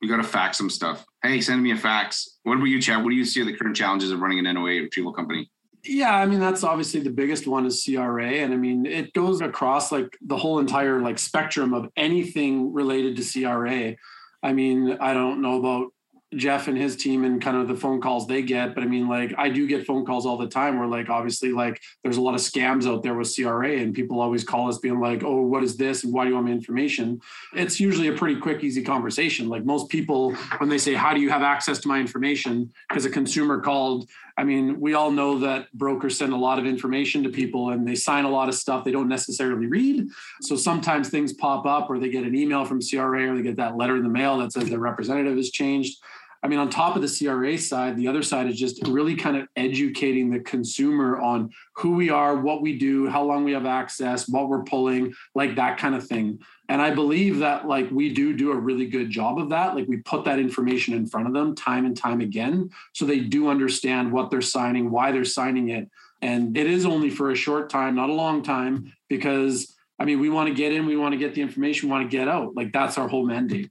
You 0.00 0.10
got 0.10 0.18
to 0.18 0.22
fax 0.22 0.58
some 0.58 0.68
stuff. 0.68 1.06
Hey, 1.22 1.40
send 1.40 1.62
me 1.62 1.70
a 1.70 1.76
fax. 1.76 2.38
What 2.42 2.56
about 2.56 2.66
you, 2.66 2.80
Chad? 2.80 3.02
What 3.02 3.08
do 3.08 3.16
you 3.16 3.24
see 3.24 3.40
are 3.40 3.46
the 3.46 3.56
current 3.56 3.74
challenges 3.74 4.10
of 4.10 4.20
running 4.20 4.44
an 4.44 4.54
NOA 4.54 4.82
retrieval 4.82 5.14
company? 5.14 5.50
Yeah, 5.84 6.14
I 6.14 6.26
mean 6.26 6.40
that's 6.40 6.64
obviously 6.64 7.00
the 7.00 7.10
biggest 7.10 7.46
one 7.46 7.66
is 7.66 7.84
CRA, 7.84 8.26
and 8.26 8.52
I 8.52 8.56
mean 8.56 8.86
it 8.86 9.12
goes 9.12 9.40
across 9.40 9.92
like 9.92 10.16
the 10.22 10.36
whole 10.36 10.58
entire 10.58 11.00
like 11.00 11.18
spectrum 11.18 11.74
of 11.74 11.90
anything 11.96 12.72
related 12.72 13.16
to 13.16 13.22
CRA. 13.22 13.96
I 14.42 14.52
mean, 14.52 14.96
I 15.00 15.12
don't 15.14 15.42
know 15.42 15.58
about 15.58 15.88
Jeff 16.36 16.68
and 16.68 16.76
his 16.76 16.96
team 16.96 17.24
and 17.24 17.40
kind 17.40 17.56
of 17.56 17.68
the 17.68 17.76
phone 17.76 18.00
calls 18.00 18.26
they 18.26 18.42
get. 18.42 18.74
But 18.74 18.84
I 18.84 18.86
mean, 18.86 19.08
like 19.08 19.34
I 19.38 19.48
do 19.48 19.66
get 19.66 19.86
phone 19.86 20.04
calls 20.04 20.26
all 20.26 20.36
the 20.36 20.48
time 20.48 20.78
where 20.78 20.88
like 20.88 21.08
obviously 21.08 21.52
like 21.52 21.80
there's 22.02 22.16
a 22.16 22.20
lot 22.20 22.34
of 22.34 22.40
scams 22.40 22.86
out 22.86 23.02
there 23.02 23.14
with 23.14 23.34
CRA 23.34 23.76
and 23.76 23.94
people 23.94 24.20
always 24.20 24.44
call 24.44 24.68
us 24.68 24.78
being 24.78 25.00
like, 25.00 25.22
oh, 25.24 25.42
what 25.42 25.62
is 25.62 25.76
this? 25.76 26.04
And 26.04 26.12
why 26.12 26.24
do 26.24 26.30
you 26.30 26.34
want 26.34 26.46
my 26.46 26.52
information? 26.52 27.20
It's 27.54 27.80
usually 27.80 28.08
a 28.08 28.12
pretty 28.12 28.40
quick, 28.40 28.62
easy 28.62 28.82
conversation. 28.82 29.48
Like 29.48 29.64
most 29.64 29.88
people, 29.88 30.34
when 30.58 30.68
they 30.68 30.78
say, 30.78 30.94
How 30.94 31.14
do 31.14 31.20
you 31.20 31.30
have 31.30 31.42
access 31.42 31.78
to 31.80 31.88
my 31.88 31.98
information? 31.98 32.72
Because 32.88 33.04
a 33.04 33.10
consumer 33.10 33.60
called, 33.60 34.08
I 34.36 34.42
mean, 34.42 34.80
we 34.80 34.94
all 34.94 35.12
know 35.12 35.38
that 35.40 35.72
brokers 35.72 36.18
send 36.18 36.32
a 36.32 36.36
lot 36.36 36.58
of 36.58 36.66
information 36.66 37.22
to 37.22 37.28
people 37.28 37.70
and 37.70 37.86
they 37.86 37.94
sign 37.94 38.24
a 38.24 38.30
lot 38.30 38.48
of 38.48 38.56
stuff 38.56 38.84
they 38.84 38.90
don't 38.90 39.08
necessarily 39.08 39.66
read. 39.66 40.08
So 40.42 40.56
sometimes 40.56 41.08
things 41.08 41.32
pop 41.32 41.66
up 41.66 41.88
or 41.88 42.00
they 42.00 42.08
get 42.08 42.24
an 42.24 42.34
email 42.34 42.64
from 42.64 42.80
CRA 42.80 43.30
or 43.30 43.36
they 43.36 43.42
get 43.42 43.56
that 43.56 43.76
letter 43.76 43.96
in 43.96 44.02
the 44.02 44.08
mail 44.08 44.38
that 44.38 44.52
says 44.52 44.68
their 44.68 44.80
representative 44.80 45.36
has 45.36 45.50
changed. 45.50 46.02
I 46.44 46.46
mean, 46.46 46.58
on 46.58 46.68
top 46.68 46.94
of 46.94 47.00
the 47.00 47.08
CRA 47.08 47.56
side, 47.56 47.96
the 47.96 48.06
other 48.06 48.22
side 48.22 48.48
is 48.48 48.60
just 48.60 48.86
really 48.86 49.16
kind 49.16 49.38
of 49.38 49.48
educating 49.56 50.30
the 50.30 50.40
consumer 50.40 51.18
on 51.18 51.50
who 51.72 51.94
we 51.94 52.10
are, 52.10 52.36
what 52.36 52.60
we 52.60 52.76
do, 52.76 53.08
how 53.08 53.22
long 53.22 53.44
we 53.44 53.52
have 53.52 53.64
access, 53.64 54.28
what 54.28 54.50
we're 54.50 54.62
pulling, 54.62 55.14
like 55.34 55.56
that 55.56 55.78
kind 55.78 55.94
of 55.94 56.06
thing. 56.06 56.38
And 56.68 56.82
I 56.82 56.90
believe 56.90 57.38
that 57.38 57.66
like 57.66 57.90
we 57.90 58.12
do 58.12 58.36
do 58.36 58.52
a 58.52 58.56
really 58.56 58.86
good 58.86 59.08
job 59.08 59.38
of 59.38 59.48
that. 59.48 59.74
Like 59.74 59.88
we 59.88 59.96
put 59.96 60.26
that 60.26 60.38
information 60.38 60.92
in 60.92 61.06
front 61.06 61.26
of 61.26 61.32
them 61.32 61.54
time 61.54 61.86
and 61.86 61.96
time 61.96 62.20
again, 62.20 62.68
so 62.92 63.06
they 63.06 63.20
do 63.20 63.48
understand 63.48 64.12
what 64.12 64.30
they're 64.30 64.42
signing, 64.42 64.90
why 64.90 65.12
they're 65.12 65.24
signing 65.24 65.70
it, 65.70 65.88
and 66.20 66.54
it 66.58 66.66
is 66.66 66.84
only 66.84 67.08
for 67.08 67.30
a 67.30 67.34
short 67.34 67.70
time, 67.70 67.94
not 67.94 68.10
a 68.10 68.14
long 68.14 68.42
time, 68.42 68.92
because 69.08 69.74
I 69.98 70.04
mean, 70.04 70.20
we 70.20 70.28
want 70.28 70.50
to 70.50 70.54
get 70.54 70.72
in, 70.72 70.84
we 70.84 70.96
want 70.96 71.12
to 71.12 71.18
get 71.18 71.34
the 71.34 71.40
information, 71.40 71.88
we 71.88 71.92
want 71.92 72.10
to 72.10 72.14
get 72.14 72.28
out. 72.28 72.54
Like 72.54 72.70
that's 72.70 72.98
our 72.98 73.08
whole 73.08 73.24
mandate. 73.24 73.70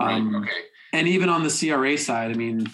Right. 0.00 0.14
Um, 0.14 0.36
okay 0.36 0.52
and 0.92 1.08
even 1.08 1.28
on 1.28 1.42
the 1.42 1.50
CRA 1.50 1.96
side, 1.96 2.30
I 2.30 2.34
mean, 2.34 2.66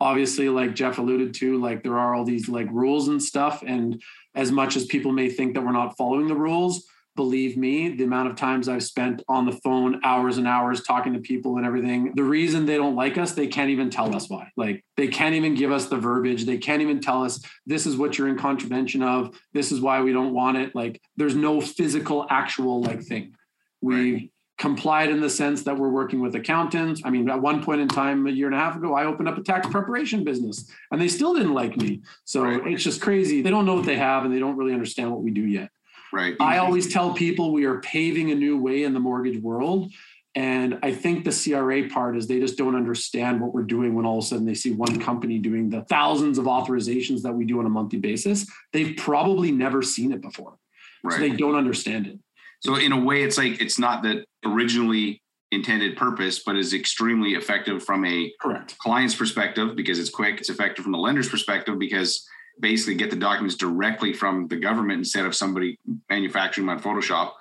obviously, 0.00 0.48
like 0.48 0.74
Jeff 0.74 0.98
alluded 0.98 1.34
to, 1.34 1.60
like 1.60 1.82
there 1.82 1.98
are 1.98 2.14
all 2.14 2.24
these 2.24 2.48
like 2.48 2.68
rules 2.70 3.08
and 3.08 3.22
stuff. 3.22 3.62
And 3.66 4.00
as 4.34 4.52
much 4.52 4.76
as 4.76 4.86
people 4.86 5.12
may 5.12 5.28
think 5.28 5.54
that 5.54 5.62
we're 5.62 5.72
not 5.72 5.96
following 5.96 6.28
the 6.28 6.36
rules, 6.36 6.86
believe 7.16 7.56
me, 7.56 7.94
the 7.94 8.04
amount 8.04 8.28
of 8.28 8.36
times 8.36 8.68
I've 8.68 8.82
spent 8.82 9.22
on 9.28 9.46
the 9.46 9.58
phone, 9.64 10.00
hours 10.04 10.36
and 10.36 10.48
hours 10.48 10.82
talking 10.82 11.12
to 11.12 11.20
people 11.20 11.56
and 11.56 11.66
everything, 11.66 12.12
the 12.16 12.24
reason 12.24 12.66
they 12.66 12.76
don't 12.76 12.96
like 12.96 13.18
us, 13.18 13.32
they 13.32 13.46
can't 13.46 13.70
even 13.70 13.88
tell 13.88 14.14
us 14.14 14.28
why. 14.28 14.50
Like 14.56 14.84
they 14.96 15.08
can't 15.08 15.34
even 15.34 15.54
give 15.54 15.70
us 15.70 15.86
the 15.86 15.96
verbiage. 15.96 16.44
They 16.44 16.58
can't 16.58 16.82
even 16.82 17.00
tell 17.00 17.24
us 17.24 17.40
this 17.66 17.86
is 17.86 17.96
what 17.96 18.18
you're 18.18 18.28
in 18.28 18.36
contravention 18.36 19.02
of. 19.02 19.38
This 19.52 19.70
is 19.70 19.80
why 19.80 20.00
we 20.00 20.12
don't 20.12 20.34
want 20.34 20.58
it. 20.58 20.74
Like 20.74 21.00
there's 21.16 21.36
no 21.36 21.60
physical, 21.60 22.26
actual 22.30 22.82
like 22.82 23.02
thing. 23.02 23.34
We 23.80 24.12
right 24.12 24.30
complied 24.58 25.10
in 25.10 25.20
the 25.20 25.30
sense 25.30 25.62
that 25.64 25.76
we're 25.76 25.88
working 25.88 26.20
with 26.20 26.34
accountants. 26.36 27.02
I 27.04 27.10
mean, 27.10 27.28
at 27.28 27.40
one 27.40 27.62
point 27.62 27.80
in 27.80 27.88
time, 27.88 28.26
a 28.26 28.30
year 28.30 28.46
and 28.46 28.54
a 28.54 28.58
half 28.58 28.76
ago, 28.76 28.94
I 28.94 29.04
opened 29.04 29.28
up 29.28 29.36
a 29.36 29.42
tax 29.42 29.66
preparation 29.66 30.22
business 30.22 30.70
and 30.90 31.00
they 31.00 31.08
still 31.08 31.34
didn't 31.34 31.54
like 31.54 31.76
me. 31.76 32.02
So 32.24 32.44
right. 32.44 32.66
it's 32.68 32.84
just 32.84 33.00
crazy. 33.00 33.42
They 33.42 33.50
don't 33.50 33.66
know 33.66 33.74
what 33.74 33.86
they 33.86 33.96
have 33.96 34.24
and 34.24 34.32
they 34.32 34.38
don't 34.38 34.56
really 34.56 34.72
understand 34.72 35.10
what 35.10 35.22
we 35.22 35.32
do 35.32 35.44
yet. 35.44 35.70
Right. 36.12 36.36
I 36.38 36.58
always 36.58 36.92
tell 36.92 37.14
people 37.14 37.52
we 37.52 37.64
are 37.64 37.80
paving 37.80 38.30
a 38.30 38.36
new 38.36 38.56
way 38.56 38.84
in 38.84 38.94
the 38.94 39.00
mortgage 39.00 39.42
world. 39.42 39.90
And 40.36 40.78
I 40.82 40.92
think 40.92 41.24
the 41.24 41.30
CRA 41.30 41.88
part 41.88 42.16
is 42.16 42.26
they 42.26 42.40
just 42.40 42.56
don't 42.56 42.74
understand 42.76 43.40
what 43.40 43.52
we're 43.52 43.62
doing 43.62 43.94
when 43.94 44.04
all 44.04 44.18
of 44.18 44.24
a 44.24 44.26
sudden 44.26 44.46
they 44.46 44.54
see 44.54 44.72
one 44.72 45.00
company 45.00 45.38
doing 45.38 45.70
the 45.70 45.82
thousands 45.82 46.38
of 46.38 46.46
authorizations 46.46 47.22
that 47.22 47.32
we 47.32 47.44
do 47.44 47.58
on 47.58 47.66
a 47.66 47.68
monthly 47.68 47.98
basis. 47.98 48.46
They've 48.72 48.96
probably 48.96 49.52
never 49.52 49.82
seen 49.82 50.12
it 50.12 50.20
before. 50.20 50.56
Right. 51.02 51.14
So 51.14 51.20
they 51.20 51.30
don't 51.30 51.54
understand 51.54 52.06
it. 52.06 52.18
So 52.64 52.76
in 52.76 52.92
a 52.92 52.98
way, 52.98 53.22
it's 53.22 53.36
like 53.36 53.60
it's 53.60 53.78
not 53.78 54.02
the 54.02 54.24
originally 54.44 55.22
intended 55.50 55.96
purpose, 55.96 56.42
but 56.44 56.56
is 56.56 56.72
extremely 56.72 57.34
effective 57.34 57.84
from 57.84 58.06
a 58.06 58.32
Correct. 58.40 58.76
client's 58.78 59.14
perspective 59.14 59.76
because 59.76 59.98
it's 59.98 60.10
quick. 60.10 60.40
It's 60.40 60.48
effective 60.48 60.82
from 60.82 60.92
the 60.92 60.98
lender's 60.98 61.28
perspective 61.28 61.78
because 61.78 62.26
basically 62.60 62.94
get 62.94 63.10
the 63.10 63.16
documents 63.16 63.56
directly 63.56 64.12
from 64.12 64.48
the 64.48 64.56
government 64.56 64.98
instead 64.98 65.26
of 65.26 65.34
somebody 65.34 65.78
manufacturing 66.08 66.66
them 66.66 66.76
on 66.76 66.82
Photoshop. 66.82 67.32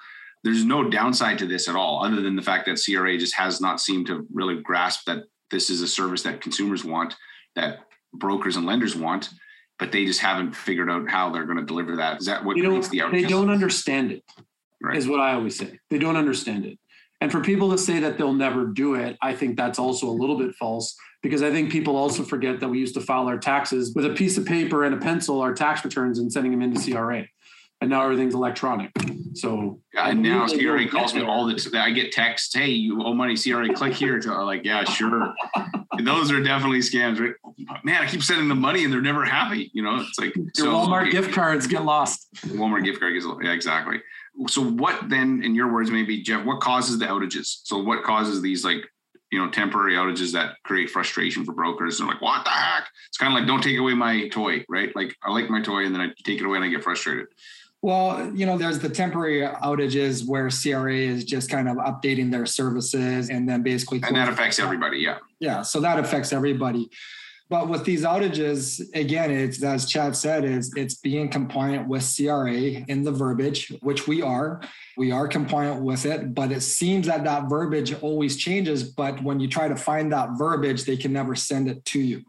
There's 0.43 0.65
no 0.65 0.89
downside 0.89 1.37
to 1.37 1.47
this 1.47 1.69
at 1.69 1.75
all, 1.75 2.03
other 2.03 2.21
than 2.21 2.35
the 2.35 2.41
fact 2.41 2.65
that 2.65 2.81
CRA 2.83 3.17
just 3.17 3.35
has 3.35 3.61
not 3.61 3.79
seemed 3.79 4.07
to 4.07 4.27
really 4.33 4.61
grasp 4.61 5.05
that 5.05 5.23
this 5.51 5.69
is 5.69 5.81
a 5.81 5.87
service 5.87 6.23
that 6.23 6.41
consumers 6.41 6.83
want, 6.83 7.15
that 7.55 7.79
brokers 8.11 8.57
and 8.57 8.65
lenders 8.65 8.95
want, 8.95 9.29
but 9.79 9.93
they 9.93 10.05
just 10.05 10.19
haven't 10.19 10.53
figured 10.53 10.89
out 10.89 11.09
how 11.09 11.29
they're 11.29 11.45
going 11.45 11.59
to 11.59 11.65
deliver 11.65 11.95
that. 11.95 12.19
Is 12.19 12.25
that 12.25 12.43
what 12.43 12.57
creates 12.57 12.89
the 12.89 12.99
outages? 12.99 13.11
They 13.11 13.23
don't 13.23 13.49
understand 13.49 14.11
it 14.11 14.23
right. 14.83 14.97
is 14.97 15.07
what 15.07 15.19
I 15.19 15.33
always 15.33 15.57
say. 15.57 15.79
They 15.89 15.97
don't 15.97 16.17
understand 16.17 16.65
it. 16.65 16.77
And 17.21 17.31
for 17.31 17.39
people 17.39 17.71
to 17.71 17.77
say 17.77 17.99
that 18.01 18.17
they'll 18.17 18.33
never 18.33 18.65
do 18.65 18.95
it, 18.95 19.17
I 19.21 19.33
think 19.33 19.55
that's 19.55 19.79
also 19.79 20.09
a 20.09 20.11
little 20.11 20.37
bit 20.37 20.53
false 20.55 20.95
because 21.21 21.41
I 21.41 21.51
think 21.51 21.71
people 21.71 21.95
also 21.95 22.21
forget 22.21 22.59
that 22.59 22.67
we 22.67 22.79
used 22.79 22.95
to 22.95 23.01
file 23.01 23.27
our 23.27 23.37
taxes 23.37 23.93
with 23.95 24.05
a 24.05 24.09
piece 24.09 24.37
of 24.37 24.45
paper 24.45 24.83
and 24.83 24.93
a 24.93 24.97
pencil, 24.97 25.39
our 25.39 25.53
tax 25.53 25.85
returns, 25.85 26.19
and 26.19 26.31
sending 26.31 26.51
them 26.51 26.61
into 26.61 26.81
CRA. 26.91 27.25
And 27.83 27.89
now 27.89 28.01
everything's 28.03 28.33
electronic. 28.33 28.91
So 29.33 29.81
and 29.93 30.21
now 30.21 30.47
CRA 30.47 30.87
calls 30.87 31.13
me 31.13 31.21
all 31.21 31.45
the 31.45 31.71
I 31.77 31.91
get 31.91 32.13
texts, 32.13 32.55
hey, 32.55 32.69
you 32.69 33.03
owe 33.03 33.13
money, 33.13 33.35
CRA, 33.35 33.73
click 33.73 33.93
here. 33.93 34.19
To, 34.21 34.41
like, 34.43 34.63
yeah, 34.63 34.85
sure. 34.85 35.33
those 35.99 36.31
are 36.31 36.41
definitely 36.41 36.79
scams, 36.79 37.19
right? 37.19 37.33
Man, 37.83 38.01
I 38.01 38.07
keep 38.07 38.23
sending 38.23 38.47
them 38.47 38.61
money 38.61 38.85
and 38.85 38.93
they're 38.93 39.01
never 39.01 39.25
happy. 39.25 39.69
You 39.73 39.83
know, 39.83 39.97
it's 39.97 40.17
like 40.17 40.33
your 40.35 40.45
so, 40.53 40.67
Walmart 40.67 41.11
gift 41.11 41.33
cards 41.33 41.67
get 41.67 41.83
lost. 41.83 42.29
Walmart 42.45 42.85
gift 42.85 43.01
card 43.01 43.15
gets 43.15 43.25
yeah, 43.43 43.51
exactly 43.51 43.99
so 44.47 44.63
what 44.63 45.09
then 45.09 45.43
in 45.43 45.53
your 45.53 45.71
words 45.71 45.91
maybe 45.91 46.21
jeff 46.21 46.43
what 46.43 46.59
causes 46.59 46.97
the 46.97 47.05
outages 47.05 47.59
so 47.63 47.77
what 47.77 48.03
causes 48.03 48.41
these 48.41 48.65
like 48.65 48.83
you 49.31 49.39
know 49.39 49.49
temporary 49.49 49.93
outages 49.93 50.31
that 50.31 50.55
create 50.63 50.89
frustration 50.89 51.45
for 51.45 51.53
brokers 51.53 51.97
they're 51.97 52.07
like 52.07 52.21
what 52.21 52.43
the 52.43 52.49
heck 52.49 52.87
it's 53.07 53.17
kind 53.17 53.33
of 53.33 53.39
like 53.39 53.47
don't 53.47 53.61
take 53.61 53.77
away 53.77 53.93
my 53.93 54.27
toy 54.29 54.63
right 54.69 54.95
like 54.95 55.15
i 55.23 55.31
like 55.31 55.49
my 55.49 55.61
toy 55.61 55.85
and 55.85 55.93
then 55.93 56.01
i 56.01 56.07
take 56.23 56.39
it 56.39 56.45
away 56.45 56.57
and 56.57 56.65
i 56.65 56.67
get 56.67 56.83
frustrated 56.83 57.27
well, 57.83 58.31
you 58.33 58.45
know, 58.45 58.57
there's 58.57 58.79
the 58.79 58.87
temporary 58.87 59.41
outages 59.41 60.25
where 60.25 60.49
CRA 60.49 60.95
is 60.95 61.25
just 61.25 61.49
kind 61.49 61.67
of 61.67 61.75
updating 61.75 62.31
their 62.31 62.45
services 62.45 63.29
and 63.29 63.47
then 63.47 63.61
basically. 63.61 64.01
And 64.01 64.15
that 64.15 64.29
affects 64.29 64.57
everybody. 64.57 64.99
Yeah. 64.99 65.17
Yeah. 65.39 65.63
So 65.63 65.81
that 65.81 65.99
affects 65.99 66.31
everybody. 66.31 66.89
But 67.49 67.67
with 67.67 67.83
these 67.83 68.03
outages, 68.03 68.81
again, 68.95 69.31
it's 69.31 69.61
as 69.61 69.85
Chad 69.85 70.15
said, 70.15 70.45
is 70.45 70.71
it's 70.77 70.95
being 70.95 71.27
compliant 71.27 71.89
with 71.89 72.09
CRA 72.15 72.53
in 72.53 73.03
the 73.03 73.11
verbiage, 73.11 73.73
which 73.81 74.07
we 74.07 74.21
are. 74.21 74.61
We 74.95 75.11
are 75.11 75.27
compliant 75.27 75.83
with 75.83 76.05
it, 76.05 76.33
but 76.33 76.53
it 76.53 76.61
seems 76.61 77.07
that 77.07 77.25
that 77.25 77.49
verbiage 77.49 77.93
always 78.01 78.37
changes. 78.37 78.85
But 78.85 79.21
when 79.21 79.41
you 79.41 79.49
try 79.49 79.67
to 79.67 79.75
find 79.75 80.13
that 80.13 80.29
verbiage, 80.37 80.85
they 80.85 80.95
can 80.95 81.11
never 81.11 81.35
send 81.35 81.67
it 81.67 81.83
to 81.85 81.99
you. 81.99 82.23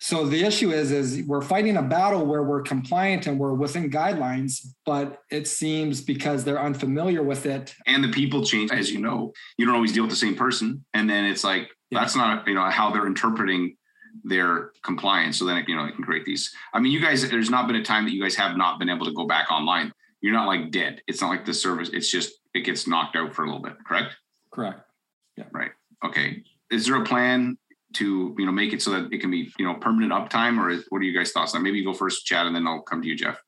So 0.00 0.26
the 0.26 0.44
issue 0.44 0.70
is, 0.70 0.92
is 0.92 1.22
we're 1.26 1.42
fighting 1.42 1.76
a 1.76 1.82
battle 1.82 2.24
where 2.24 2.44
we're 2.44 2.62
compliant 2.62 3.26
and 3.26 3.38
we're 3.38 3.54
within 3.54 3.90
guidelines, 3.90 4.64
but 4.86 5.22
it 5.30 5.48
seems 5.48 6.00
because 6.00 6.44
they're 6.44 6.60
unfamiliar 6.60 7.22
with 7.22 7.46
it. 7.46 7.74
And 7.86 8.04
the 8.04 8.10
people 8.10 8.44
change, 8.44 8.70
as 8.70 8.92
you 8.92 9.00
know, 9.00 9.32
you 9.56 9.66
don't 9.66 9.74
always 9.74 9.92
deal 9.92 10.04
with 10.04 10.10
the 10.10 10.16
same 10.16 10.36
person. 10.36 10.84
And 10.94 11.10
then 11.10 11.24
it's 11.24 11.42
like, 11.42 11.70
yeah. 11.90 12.00
that's 12.00 12.14
not, 12.14 12.46
you 12.46 12.54
know, 12.54 12.64
how 12.70 12.92
they're 12.92 13.08
interpreting 13.08 13.76
their 14.24 14.72
compliance. 14.82 15.38
So 15.38 15.44
then 15.44 15.64
you 15.66 15.76
know 15.76 15.84
it 15.84 15.94
can 15.94 16.04
create 16.04 16.24
these 16.24 16.54
i 16.72 16.80
mean 16.80 16.92
you 16.92 17.00
guys 17.00 17.28
there's 17.28 17.50
not 17.50 17.66
been 17.66 17.76
a 17.76 17.84
time 17.84 18.04
that 18.04 18.12
you 18.12 18.22
guys 18.22 18.34
have 18.36 18.56
not 18.56 18.78
been 18.78 18.88
able 18.88 19.06
to 19.06 19.12
go 19.12 19.26
back 19.26 19.50
online. 19.50 19.92
You're 20.20 20.32
not 20.32 20.46
like 20.46 20.70
dead. 20.70 21.00
It's 21.06 21.20
not 21.20 21.28
like 21.28 21.44
the 21.44 21.54
service 21.54 21.90
it's 21.90 22.10
just 22.10 22.32
it 22.54 22.60
gets 22.60 22.86
knocked 22.86 23.16
out 23.16 23.34
for 23.34 23.44
a 23.44 23.46
little 23.46 23.62
bit 23.62 23.76
correct? 23.86 24.16
Correct. 24.52 24.80
Yeah. 25.36 25.44
Right. 25.52 25.70
Okay. 26.04 26.42
Is 26.70 26.86
there 26.86 26.96
a 26.96 27.04
plan 27.04 27.58
to 27.94 28.34
you 28.38 28.46
know 28.46 28.52
make 28.52 28.72
it 28.72 28.82
so 28.82 28.90
that 28.90 29.12
it 29.12 29.18
can 29.18 29.30
be 29.30 29.50
you 29.58 29.64
know 29.64 29.74
permanent 29.74 30.12
uptime 30.12 30.58
or 30.58 30.82
what 30.90 30.98
are 30.98 31.04
you 31.04 31.16
guys 31.16 31.32
thoughts 31.32 31.54
on 31.54 31.62
maybe 31.62 31.78
you 31.78 31.84
go 31.84 31.94
first 31.94 32.26
chad 32.26 32.46
and 32.46 32.54
then 32.54 32.66
i'll 32.66 32.82
come 32.82 33.00
to 33.00 33.08
you 33.08 33.16
jeff 33.16 33.42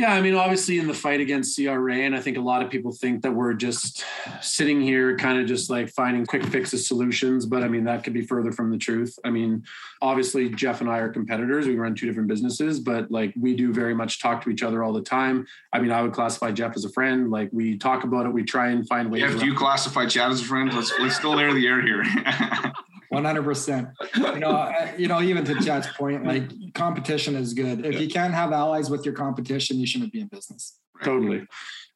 yeah, 0.00 0.14
I 0.14 0.22
mean, 0.22 0.34
obviously 0.34 0.78
in 0.78 0.86
the 0.86 0.94
fight 0.94 1.20
against 1.20 1.56
CRA, 1.56 1.94
and 1.94 2.16
I 2.16 2.20
think 2.20 2.38
a 2.38 2.40
lot 2.40 2.62
of 2.62 2.70
people 2.70 2.90
think 2.90 3.22
that 3.22 3.32
we're 3.32 3.52
just 3.52 4.04
sitting 4.40 4.80
here 4.80 5.16
kind 5.16 5.38
of 5.38 5.46
just 5.46 5.68
like 5.68 5.90
finding 5.90 6.24
quick 6.24 6.44
fixes 6.44 6.88
solutions, 6.88 7.44
but 7.44 7.64
I 7.64 7.68
mean, 7.68 7.84
that 7.84 8.02
could 8.02 8.14
be 8.14 8.22
further 8.22 8.50
from 8.50 8.70
the 8.70 8.78
truth. 8.78 9.18
I 9.26 9.30
mean, 9.30 9.64
obviously 10.00 10.48
Jeff 10.48 10.80
and 10.80 10.88
I 10.88 10.98
are 10.98 11.10
competitors. 11.10 11.66
We 11.66 11.74
run 11.74 11.96
two 11.96 12.06
different 12.06 12.28
businesses, 12.28 12.80
but 12.80 13.10
like 13.10 13.34
we 13.38 13.54
do 13.54 13.74
very 13.74 13.94
much 13.94 14.22
talk 14.22 14.42
to 14.44 14.50
each 14.50 14.62
other 14.62 14.84
all 14.84 14.92
the 14.92 15.02
time. 15.02 15.46
I 15.72 15.80
mean, 15.80 15.90
I 15.90 16.00
would 16.02 16.12
classify 16.12 16.52
Jeff 16.52 16.76
as 16.76 16.86
a 16.86 16.90
friend. 16.92 17.30
Like 17.30 17.50
we 17.52 17.76
talk 17.76 18.04
about 18.04 18.24
it, 18.24 18.32
we 18.32 18.44
try 18.44 18.68
and 18.68 18.88
find 18.88 19.10
ways. 19.10 19.22
Jeff, 19.22 19.40
do 19.40 19.44
you 19.44 19.54
classify 19.54 20.06
Chad 20.06 20.30
as 20.30 20.40
a 20.40 20.44
friend? 20.44 20.72
Let's 20.72 20.98
let's 20.98 21.16
still 21.16 21.38
air 21.38 21.52
the 21.52 21.66
air 21.66 21.82
here. 21.82 22.04
One 23.10 23.24
hundred 23.24 23.42
percent. 23.42 23.88
You 24.16 24.38
know, 24.38 24.50
uh, 24.50 24.92
you 24.96 25.08
know, 25.08 25.20
even 25.20 25.44
to 25.44 25.60
Chad's 25.60 25.88
point, 25.88 26.24
like 26.24 26.74
competition 26.74 27.34
is 27.34 27.54
good. 27.54 27.84
If 27.84 28.00
you 28.00 28.08
can't 28.08 28.32
have 28.32 28.52
allies 28.52 28.88
with 28.88 29.04
your 29.04 29.14
competition, 29.14 29.78
you 29.78 29.86
shouldn't 29.86 30.12
be 30.12 30.20
in 30.20 30.28
business. 30.28 30.78
Totally. 31.02 31.44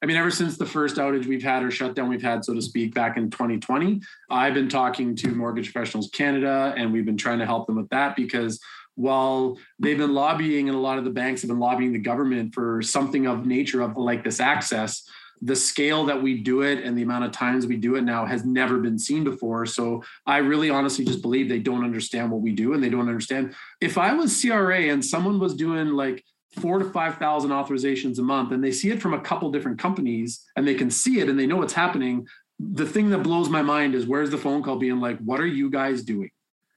I 0.03 0.07
mean, 0.07 0.17
ever 0.17 0.33
since 0.33 0.59
the 0.59 0.67
first 0.67 0.97
outage 0.97 1.27
we've 1.27 1.43
had 1.43 1.63
or 1.63 1.71
shutdown 1.71 2.09
we've 2.09 2.21
had, 2.21 2.45
so 2.45 2.53
to 2.53 2.61
speak, 2.61 2.95
back 2.95 3.17
in 3.17 3.31
2020, 3.31 4.01
I've 4.29 4.55
been 4.55 4.69
talking 4.69 5.15
to 5.17 5.29
Mortgage 5.29 5.73
Professionals 5.73 6.11
Canada, 6.13 6.75
and 6.77 6.93
we've 6.93 7.07
been 7.07 7.17
trying 7.17 7.39
to 7.39 7.47
help 7.47 7.69
them 7.69 7.77
with 7.77 7.89
that 7.91 8.17
because 8.17 8.61
while 8.97 9.57
they've 9.79 9.99
been 9.99 10.15
lobbying 10.15 10.69
and 10.69 10.77
a 10.77 10.81
lot 10.81 10.99
of 10.99 11.05
the 11.05 11.11
banks 11.11 11.43
have 11.43 11.49
been 11.49 11.61
lobbying 11.61 11.93
the 11.93 11.99
government 11.99 12.55
for 12.55 12.83
something 12.83 13.27
of 13.27 13.47
nature 13.47 13.83
of 13.83 13.97
like 13.97 14.25
this 14.25 14.41
access 14.41 15.09
the 15.43 15.57
scale 15.57 16.07
that 16.07 16.23
we 16.23 16.39
do 16.39 16.63
it 16.63 16.83
and 16.85 16.97
the 16.97 17.03
amount 17.03 17.25
of 17.25 17.33
times 17.33 17.67
we 17.67 17.77
do 17.77 17.97
it 17.97 18.03
now 18.03 18.25
has 18.25 18.45
never 18.45 18.79
been 18.79 18.99
seen 18.99 19.25
before. 19.25 19.67
So 19.67 20.03
I 20.27 20.39
really 20.39 20.71
honestly 20.71 21.05
just 21.05 21.23
believe 21.23 21.49
they 21.49 21.59
don't 21.59 21.85
understand 21.85 22.31
what 22.31 22.41
we 22.41 22.53
do 22.53 22.73
and 22.73 22.83
they 22.83 22.89
don't 22.89 23.09
understand. 23.09 23.55
If 23.81 23.99
I 23.99 24.15
was 24.15 24.41
CRA 24.41 24.85
and 24.85 25.05
someone 25.05 25.39
was 25.39 25.55
doing 25.55 25.89
like 25.91 26.25
four 26.61 26.79
to 26.79 26.85
5,000 26.85 27.51
authorizations 27.51 28.19
a 28.19 28.23
month 28.23 28.53
and 28.53 28.63
they 28.63 28.73
see 28.73 28.91
it 28.91 29.03
from 29.03 29.15
a 29.15 29.21
couple 29.21 29.51
different 29.51 29.79
companies 29.79 30.45
and 30.57 30.67
they 30.67 30.75
can 30.75 30.91
see 30.91 31.21
it 31.21 31.29
and 31.29 31.39
they 31.39 31.47
know 31.47 31.57
what's 31.57 31.73
happening, 31.73 32.27
the 32.59 32.87
thing 32.87 33.11
that 33.11 33.23
blows 33.23 33.49
my 33.49 33.63
mind 33.63 33.95
is 33.95 34.07
where's 34.07 34.31
the 34.31 34.39
phone 34.39 34.63
call 34.63 34.77
being 34.77 35.01
like, 35.01 35.19
what 35.19 35.41
are 35.41 35.47
you 35.47 35.71
guys 35.71 36.03
doing? 36.03 36.31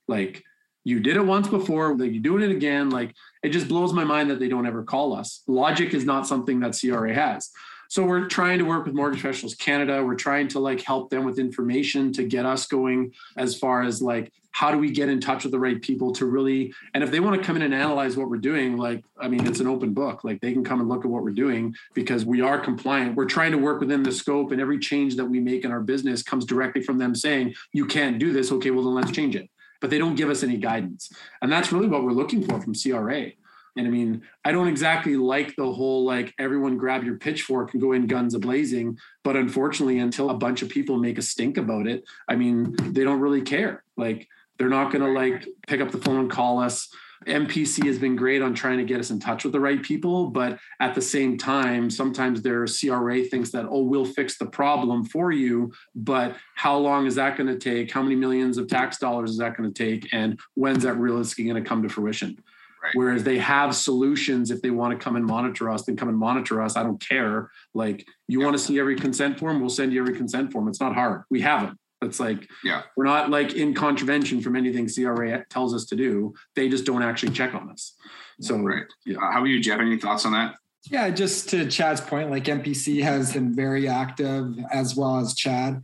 Like, 0.07 0.43
you 0.83 1.01
did 1.01 1.17
it 1.17 1.25
once 1.25 1.49
before, 1.49 1.95
like 1.95 2.13
you're 2.13 2.23
doing 2.23 2.43
it 2.43 2.51
again. 2.51 2.89
Like, 2.89 3.13
it 3.43 3.49
just 3.49 3.67
blows 3.67 3.91
my 3.91 4.05
mind 4.05 4.29
that 4.29 4.39
they 4.39 4.47
don't 4.47 4.65
ever 4.65 4.83
call 4.83 5.13
us. 5.13 5.43
Logic 5.45 5.93
is 5.93 6.05
not 6.05 6.25
something 6.25 6.61
that 6.61 6.77
CRA 6.79 7.13
has. 7.13 7.51
So 7.89 8.05
we're 8.05 8.27
trying 8.27 8.59
to 8.59 8.65
work 8.65 8.85
with 8.85 8.93
Mortgage 8.93 9.21
Professionals 9.21 9.55
Canada. 9.55 10.03
We're 10.03 10.15
trying 10.15 10.47
to 10.49 10.59
like 10.59 10.81
help 10.81 11.09
them 11.09 11.23
with 11.23 11.39
information 11.39 12.11
to 12.13 12.23
get 12.23 12.45
us 12.45 12.67
going 12.67 13.13
as 13.37 13.57
far 13.57 13.83
as 13.83 14.01
like 14.01 14.31
how 14.51 14.71
do 14.71 14.77
we 14.79 14.89
get 14.89 15.07
in 15.07 15.21
touch 15.21 15.43
with 15.43 15.51
the 15.51 15.59
right 15.59 15.79
people 15.83 16.11
to 16.11 16.25
really 16.25 16.73
and 16.95 17.03
if 17.03 17.11
they 17.11 17.19
want 17.19 17.39
to 17.39 17.45
come 17.45 17.55
in 17.55 17.61
and 17.61 17.75
analyze 17.75 18.17
what 18.17 18.27
we're 18.27 18.37
doing 18.37 18.75
like 18.75 19.03
i 19.19 19.27
mean 19.27 19.45
it's 19.45 19.59
an 19.59 19.67
open 19.67 19.93
book. 19.93 20.23
Like 20.23 20.41
they 20.41 20.51
can 20.51 20.63
come 20.63 20.79
and 20.79 20.89
look 20.89 21.05
at 21.05 21.11
what 21.11 21.23
we're 21.23 21.31
doing 21.31 21.75
because 21.93 22.25
we 22.25 22.41
are 22.41 22.59
compliant. 22.59 23.15
We're 23.15 23.25
trying 23.25 23.51
to 23.51 23.57
work 23.57 23.79
within 23.79 24.03
the 24.03 24.11
scope 24.11 24.51
and 24.51 24.59
every 24.59 24.79
change 24.79 25.15
that 25.15 25.25
we 25.25 25.39
make 25.39 25.63
in 25.63 25.71
our 25.71 25.81
business 25.81 26.23
comes 26.23 26.45
directly 26.45 26.81
from 26.81 26.97
them 26.97 27.13
saying 27.13 27.53
you 27.71 27.85
can't 27.85 28.19
do 28.19 28.33
this. 28.33 28.51
Okay 28.51 28.71
well 28.71 28.83
then 28.83 28.95
let's 28.95 29.11
change 29.11 29.35
it. 29.35 29.49
But 29.79 29.91
they 29.91 29.99
don't 29.99 30.15
give 30.15 30.29
us 30.29 30.41
any 30.41 30.57
guidance. 30.57 31.11
And 31.41 31.51
that's 31.51 31.71
really 31.71 31.87
what 31.87 32.03
we're 32.03 32.11
looking 32.11 32.43
for 32.43 32.59
from 32.59 32.73
cra 32.73 33.31
and 33.77 33.87
I 33.87 33.89
mean, 33.91 34.23
I 34.43 34.51
don't 34.51 34.67
exactly 34.67 35.15
like 35.15 35.55
the 35.55 35.71
whole 35.71 36.03
like 36.03 36.33
everyone 36.39 36.77
grab 36.77 37.03
your 37.03 37.17
pitchfork 37.17 37.73
and 37.73 37.81
go 37.81 37.91
in 37.91 38.07
guns 38.07 38.33
a 38.33 38.39
blazing. 38.39 38.97
But 39.23 39.35
unfortunately, 39.35 39.99
until 39.99 40.29
a 40.29 40.37
bunch 40.37 40.61
of 40.61 40.69
people 40.69 40.97
make 40.97 41.17
a 41.17 41.21
stink 41.21 41.57
about 41.57 41.87
it, 41.87 42.03
I 42.27 42.35
mean, 42.35 42.75
they 42.93 43.03
don't 43.03 43.19
really 43.19 43.41
care. 43.41 43.83
Like 43.95 44.27
they're 44.57 44.69
not 44.69 44.91
going 44.91 45.03
to 45.03 45.11
like 45.11 45.47
pick 45.67 45.81
up 45.81 45.91
the 45.91 45.99
phone 45.99 46.21
and 46.21 46.31
call 46.31 46.59
us. 46.59 46.89
MPC 47.25 47.85
has 47.87 47.97
been 47.97 48.15
great 48.15 48.41
on 48.43 48.53
trying 48.53 48.77
to 48.77 48.83
get 48.83 48.99
us 48.99 49.09
in 49.09 49.19
touch 49.19 49.43
with 49.43 49.51
the 49.51 49.59
right 49.59 49.81
people, 49.81 50.27
but 50.27 50.59
at 50.79 50.93
the 50.93 51.01
same 51.01 51.37
time, 51.37 51.89
sometimes 51.89 52.41
their 52.41 52.67
CRA 52.67 53.23
thinks 53.23 53.49
that, 53.51 53.65
oh, 53.69 53.81
we'll 53.81 54.05
fix 54.05 54.37
the 54.37 54.45
problem 54.45 55.03
for 55.03 55.31
you, 55.31 55.73
but 55.95 56.35
how 56.53 56.77
long 56.77 57.07
is 57.07 57.15
that 57.15 57.35
going 57.35 57.47
to 57.47 57.57
take? 57.57 57.91
How 57.91 58.03
many 58.03 58.15
millions 58.15 58.59
of 58.59 58.67
tax 58.67 58.99
dollars 58.99 59.31
is 59.31 59.37
that 59.37 59.57
going 59.57 59.71
to 59.71 59.83
take? 59.83 60.13
And 60.13 60.39
when's 60.53 60.83
that 60.83 60.93
realistically 60.93 61.45
going 61.45 61.61
to 61.61 61.67
come 61.67 61.81
to 61.81 61.89
fruition? 61.89 62.37
Right. 62.83 62.91
Whereas 62.93 63.23
they 63.23 63.37
have 63.39 63.75
solutions 63.75 64.51
if 64.51 64.61
they 64.61 64.69
want 64.69 64.97
to 64.97 65.03
come 65.03 65.15
and 65.15 65.25
monitor 65.25 65.69
us, 65.69 65.83
then 65.85 65.95
come 65.95 66.09
and 66.09 66.17
monitor 66.17 66.61
us. 66.61 66.77
I 66.77 66.83
don't 66.83 67.01
care. 67.01 67.49
Like 67.73 68.05
you 68.27 68.39
want 68.39 68.53
to 68.53 68.59
see 68.59 68.79
every 68.79 68.95
consent 68.95 69.39
form, 69.39 69.59
we'll 69.59 69.69
send 69.69 69.93
you 69.93 70.01
every 70.01 70.15
consent 70.15 70.51
form. 70.51 70.67
It's 70.67 70.79
not 70.79 70.93
hard. 70.93 71.23
We 71.29 71.41
have 71.41 71.63
it. 71.69 71.77
It's 72.03 72.19
like 72.19 72.47
yeah, 72.63 72.83
we're 72.95 73.05
not 73.05 73.31
like 73.31 73.53
in 73.53 73.73
contravention 73.73 74.41
from 74.41 74.55
anything 74.55 74.87
CRA 74.87 75.43
tells 75.49 75.73
us 75.73 75.85
to 75.85 75.95
do. 75.95 76.33
They 76.55 76.69
just 76.69 76.85
don't 76.85 77.01
actually 77.01 77.31
check 77.31 77.55
on 77.55 77.71
us. 77.71 77.95
So 78.39 78.57
right. 78.57 78.83
Yeah. 79.05 79.17
Uh, 79.17 79.31
how 79.31 79.39
about 79.39 79.45
you, 79.45 79.59
Jeff? 79.59 79.79
Any 79.79 79.97
thoughts 79.97 80.25
on 80.25 80.33
that? 80.33 80.55
Yeah, 80.89 81.09
just 81.09 81.49
to 81.49 81.67
Chad's 81.69 81.99
point, 81.99 82.29
like 82.29 82.45
MPC 82.45 83.01
has 83.03 83.33
been 83.33 83.53
very 83.53 83.87
active 83.87 84.55
as 84.71 84.95
well 84.95 85.17
as 85.17 85.33
Chad. 85.33 85.81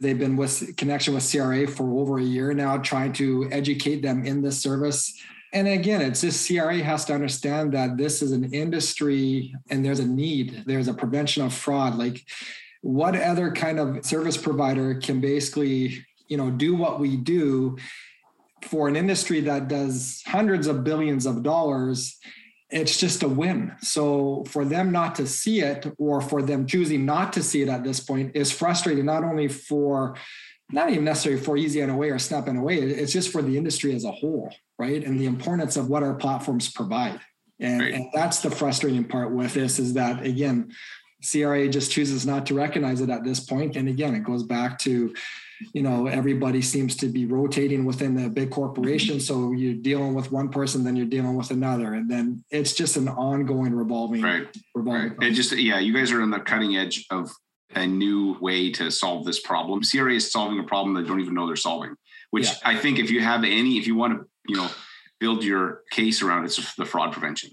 They've 0.00 0.18
been 0.18 0.36
with 0.36 0.76
connection 0.76 1.14
with 1.14 1.30
CRA 1.30 1.66
for 1.66 1.98
over 1.98 2.18
a 2.18 2.22
year 2.22 2.54
now, 2.54 2.78
trying 2.78 3.12
to 3.14 3.48
educate 3.50 4.00
them 4.00 4.24
in 4.24 4.42
this 4.42 4.62
service. 4.62 5.12
And 5.52 5.66
again, 5.66 6.02
it's 6.02 6.20
just 6.20 6.46
CRA 6.46 6.78
has 6.82 7.04
to 7.06 7.14
understand 7.14 7.72
that 7.72 7.96
this 7.96 8.20
is 8.20 8.32
an 8.32 8.52
industry 8.52 9.54
and 9.70 9.84
there's 9.84 10.00
a 10.00 10.06
need. 10.06 10.64
There's 10.66 10.88
a 10.88 10.94
prevention 10.94 11.44
of 11.44 11.54
fraud. 11.54 11.94
Like 11.96 12.24
what 12.82 13.16
other 13.16 13.50
kind 13.52 13.78
of 13.78 14.04
service 14.04 14.36
provider 14.36 14.94
can 14.94 15.20
basically 15.20 16.04
you 16.28 16.36
know 16.36 16.50
do 16.50 16.74
what 16.74 17.00
we 17.00 17.16
do 17.16 17.76
for 18.62 18.88
an 18.88 18.96
industry 18.96 19.40
that 19.40 19.68
does 19.68 20.22
hundreds 20.26 20.66
of 20.66 20.84
billions 20.84 21.26
of 21.26 21.42
dollars 21.42 22.18
it's 22.70 23.00
just 23.00 23.22
a 23.22 23.28
win 23.28 23.74
so 23.80 24.44
for 24.46 24.64
them 24.64 24.92
not 24.92 25.14
to 25.14 25.26
see 25.26 25.60
it 25.60 25.86
or 25.98 26.20
for 26.20 26.42
them 26.42 26.66
choosing 26.66 27.06
not 27.06 27.32
to 27.32 27.42
see 27.42 27.62
it 27.62 27.68
at 27.68 27.82
this 27.82 27.98
point 27.98 28.36
is 28.36 28.52
frustrating 28.52 29.06
not 29.06 29.24
only 29.24 29.48
for 29.48 30.16
not 30.70 30.90
even 30.90 31.04
necessarily 31.04 31.40
for 31.40 31.56
Easy 31.56 31.84
NOA 31.84 32.12
or 32.12 32.18
Snap 32.18 32.46
NOA 32.46 32.72
it's 32.72 33.12
just 33.12 33.30
for 33.30 33.42
the 33.42 33.56
industry 33.56 33.94
as 33.94 34.04
a 34.04 34.12
whole 34.12 34.52
right 34.78 35.04
and 35.04 35.18
the 35.18 35.26
importance 35.26 35.76
of 35.76 35.88
what 35.88 36.02
our 36.02 36.14
platforms 36.14 36.70
provide 36.70 37.20
and, 37.60 37.80
right. 37.80 37.94
and 37.94 38.06
that's 38.14 38.40
the 38.40 38.50
frustrating 38.50 39.04
part 39.04 39.32
with 39.32 39.54
this 39.54 39.78
is 39.78 39.94
that 39.94 40.24
again 40.24 40.70
CRA 41.22 41.68
just 41.68 41.90
chooses 41.90 42.26
not 42.26 42.46
to 42.46 42.54
recognize 42.54 43.00
it 43.00 43.10
at 43.10 43.24
this 43.24 43.40
point. 43.40 43.76
And 43.76 43.88
again, 43.88 44.14
it 44.14 44.22
goes 44.22 44.44
back 44.44 44.78
to, 44.80 45.12
you 45.72 45.82
know, 45.82 46.06
everybody 46.06 46.62
seems 46.62 46.94
to 46.96 47.06
be 47.06 47.26
rotating 47.26 47.84
within 47.84 48.14
the 48.14 48.28
big 48.28 48.50
corporation. 48.50 49.16
Mm-hmm. 49.16 49.22
So 49.22 49.52
you're 49.52 49.74
dealing 49.74 50.14
with 50.14 50.30
one 50.30 50.48
person, 50.48 50.84
then 50.84 50.94
you're 50.94 51.06
dealing 51.06 51.34
with 51.34 51.50
another, 51.50 51.94
and 51.94 52.08
then 52.08 52.44
it's 52.50 52.72
just 52.72 52.96
an 52.96 53.08
ongoing 53.08 53.74
revolving. 53.74 54.22
Right. 54.22 54.46
Revolving. 54.74 55.16
Right. 55.16 55.30
It 55.30 55.32
just 55.32 55.52
yeah, 55.56 55.80
you 55.80 55.92
guys 55.92 56.12
are 56.12 56.22
on 56.22 56.30
the 56.30 56.40
cutting 56.40 56.76
edge 56.76 57.04
of 57.10 57.30
a 57.74 57.86
new 57.86 58.38
way 58.40 58.72
to 58.72 58.90
solve 58.90 59.24
this 59.24 59.40
problem. 59.40 59.82
CRA 59.82 60.14
is 60.14 60.30
solving 60.30 60.58
a 60.58 60.64
problem 60.64 60.94
they 60.94 61.06
don't 61.06 61.20
even 61.20 61.34
know 61.34 61.46
they're 61.46 61.56
solving. 61.56 61.94
Which 62.30 62.46
yeah. 62.46 62.54
I 62.64 62.76
think 62.76 62.98
if 62.98 63.10
you 63.10 63.20
have 63.20 63.44
any, 63.44 63.78
if 63.78 63.86
you 63.86 63.94
want 63.94 64.18
to, 64.18 64.26
you 64.46 64.56
know, 64.56 64.68
build 65.20 65.42
your 65.42 65.82
case 65.90 66.22
around 66.22 66.44
it's 66.44 66.74
the 66.76 66.84
fraud 66.84 67.12
prevention. 67.12 67.50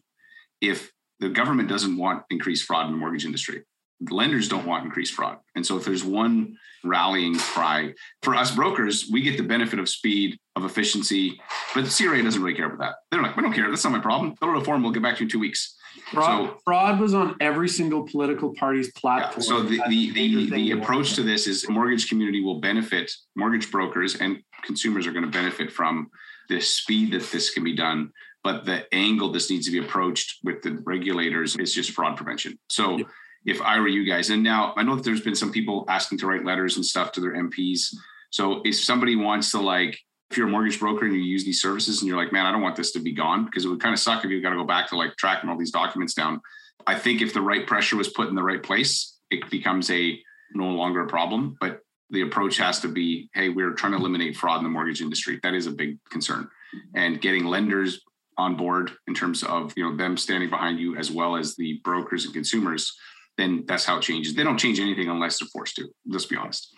If 0.62 0.92
the 1.20 1.30
government 1.30 1.70
doesn't 1.70 1.98
want 1.98 2.24
increased 2.30 2.66
fraud 2.66 2.88
in 2.88 2.92
the 2.92 2.98
mortgage 2.98 3.26
industry. 3.26 3.64
The 4.02 4.14
lenders 4.14 4.50
don't 4.50 4.66
want 4.66 4.86
increased 4.86 5.14
fraud. 5.14 5.38
And 5.56 5.66
so 5.66 5.78
if 5.78 5.86
there's 5.86 6.04
one 6.04 6.58
rallying 6.84 7.38
cry 7.38 7.94
for 8.22 8.36
us 8.36 8.54
brokers, 8.54 9.10
we 9.12 9.22
get 9.22 9.38
the 9.38 9.44
benefit 9.44 9.80
of 9.80 9.88
speed, 9.88 10.38
of 10.56 10.66
efficiency, 10.66 11.40
but 11.74 11.86
CRA 11.86 12.22
doesn't 12.22 12.42
really 12.42 12.56
care 12.56 12.66
about 12.66 12.80
that. 12.80 12.96
They're 13.10 13.22
like, 13.22 13.38
we 13.38 13.44
don't 13.44 13.54
care. 13.54 13.70
That's 13.70 13.84
not 13.84 13.94
my 13.94 14.00
problem. 14.00 14.36
Fill 14.36 14.50
out 14.50 14.62
a 14.62 14.66
form. 14.66 14.84
We'll 14.84 14.92
get 14.92 15.02
back 15.02 15.16
to 15.16 15.22
you 15.22 15.26
in 15.26 15.30
two 15.30 15.40
weeks. 15.40 15.76
Fraud, 16.12 16.50
so, 16.50 16.58
fraud 16.64 17.00
was 17.00 17.14
on 17.14 17.36
every 17.40 17.70
single 17.70 18.06
political 18.08 18.54
party's 18.54 18.92
platform. 18.94 19.42
Yeah, 19.42 19.48
so 19.48 19.64
the, 19.64 19.82
the, 19.88 20.12
the, 20.12 20.50
the 20.50 20.72
approach 20.72 21.14
to 21.16 21.24
this 21.24 21.48
is 21.48 21.68
mortgage 21.70 22.10
community 22.10 22.42
will 22.42 22.60
benefit, 22.60 23.12
mortgage 23.36 23.72
brokers 23.72 24.16
and 24.16 24.44
consumers 24.64 25.08
are 25.08 25.12
going 25.12 25.26
to 25.26 25.32
benefit 25.32 25.72
from 25.72 26.10
the 26.50 26.62
speed 26.62 27.12
that 27.14 27.24
this 27.32 27.52
can 27.52 27.64
be 27.64 27.76
done 27.76 28.12
but 28.46 28.64
the 28.64 28.86
angle 28.94 29.32
this 29.32 29.50
needs 29.50 29.66
to 29.66 29.72
be 29.72 29.80
approached 29.80 30.38
with 30.44 30.62
the 30.62 30.80
regulators 30.86 31.56
is 31.56 31.74
just 31.74 31.90
fraud 31.90 32.16
prevention. 32.16 32.60
So 32.70 33.00
yeah. 33.00 33.06
if 33.44 33.60
I 33.60 33.80
were 33.80 33.88
you 33.88 34.06
guys, 34.06 34.30
and 34.30 34.44
now 34.44 34.72
I 34.78 34.84
know 34.84 34.96
that 34.96 35.04
there's 35.04 35.22
been 35.22 35.34
some 35.34 35.52
people 35.52 35.84
asking 35.90 36.20
to 36.20 36.28
write 36.28 36.46
letters 36.46 36.76
and 36.76 36.86
stuff 36.86 37.12
to 37.14 37.22
their 37.22 37.34
MPs. 37.34 37.88
So 38.30 38.62
if 38.64 38.76
somebody 38.76 39.16
wants 39.16 39.50
to 39.52 39.60
like, 39.60 39.98
if 40.30 40.38
you're 40.38 40.48
a 40.48 40.52
mortgage 40.52 40.80
broker 40.80 41.06
and 41.06 41.14
you 41.14 41.22
use 41.22 41.46
these 41.46 41.62
services 41.62 42.02
and 42.02 42.08
you're 42.08 42.18
like, 42.18 42.34
man, 42.34 42.46
I 42.46 42.52
don't 42.52 42.62
want 42.62 42.76
this 42.76 42.92
to 42.94 43.00
be 43.00 43.14
gone 43.14 43.46
because 43.46 43.66
it 43.66 43.70
would 43.70 43.80
kind 43.80 43.94
of 43.94 44.00
suck 44.00 44.26
if 44.26 44.32
you 44.32 44.42
got 44.42 44.50
to 44.52 44.56
go 44.56 44.64
back 44.64 44.90
to 44.90 44.98
like 44.98 45.16
tracking 45.18 45.50
all 45.50 45.58
these 45.58 45.72
documents 45.72 46.14
down. 46.14 46.42
I 46.88 46.96
think 46.96 47.22
if 47.22 47.34
the 47.34 47.42
right 47.42 47.66
pressure 47.66 47.96
was 47.96 48.10
put 48.10 48.30
in 48.30 48.36
the 48.36 48.44
right 48.44 48.62
place, 48.62 49.18
it 49.30 49.50
becomes 49.50 49.90
a 49.92 50.20
no 50.54 50.68
longer 50.68 51.02
a 51.02 51.08
problem. 51.08 51.58
But 51.60 51.80
the 52.10 52.22
approach 52.22 52.58
has 52.58 52.80
to 52.82 52.88
be, 52.88 53.30
hey, 53.34 53.50
we're 53.50 53.74
trying 53.74 53.94
to 53.94 53.98
eliminate 53.98 54.38
fraud 54.38 54.60
in 54.60 54.64
the 54.64 54.70
mortgage 54.70 55.02
industry. 55.02 55.40
That 55.44 55.54
is 55.54 55.68
a 55.68 55.72
big 55.72 55.98
concern. 56.10 56.50
And 56.94 57.22
getting 57.22 57.46
lenders 57.46 58.02
on 58.38 58.56
board 58.56 58.92
in 59.08 59.14
terms 59.14 59.44
of 59.44 59.74
you 59.76 59.84
know 59.84 59.96
them 59.96 60.18
standing 60.18 60.50
behind 60.50 60.80
you 60.80 60.96
as 60.98 61.12
well 61.12 61.36
as 61.36 61.56
the 61.56 61.80
brokers 61.84 62.26
and 62.26 62.34
consumers 62.34 62.94
then 63.38 63.64
that's 63.68 63.86
how 63.86 63.98
it 63.98 64.02
changes 64.02 64.36
they 64.36 64.44
don't 64.44 64.58
change 64.58 64.80
anything 64.80 65.10
unless 65.10 65.40
they're 65.40 65.48
forced 65.54 65.76
to 65.76 65.88
let's 66.08 66.26
be 66.26 66.36
honest 66.36 66.74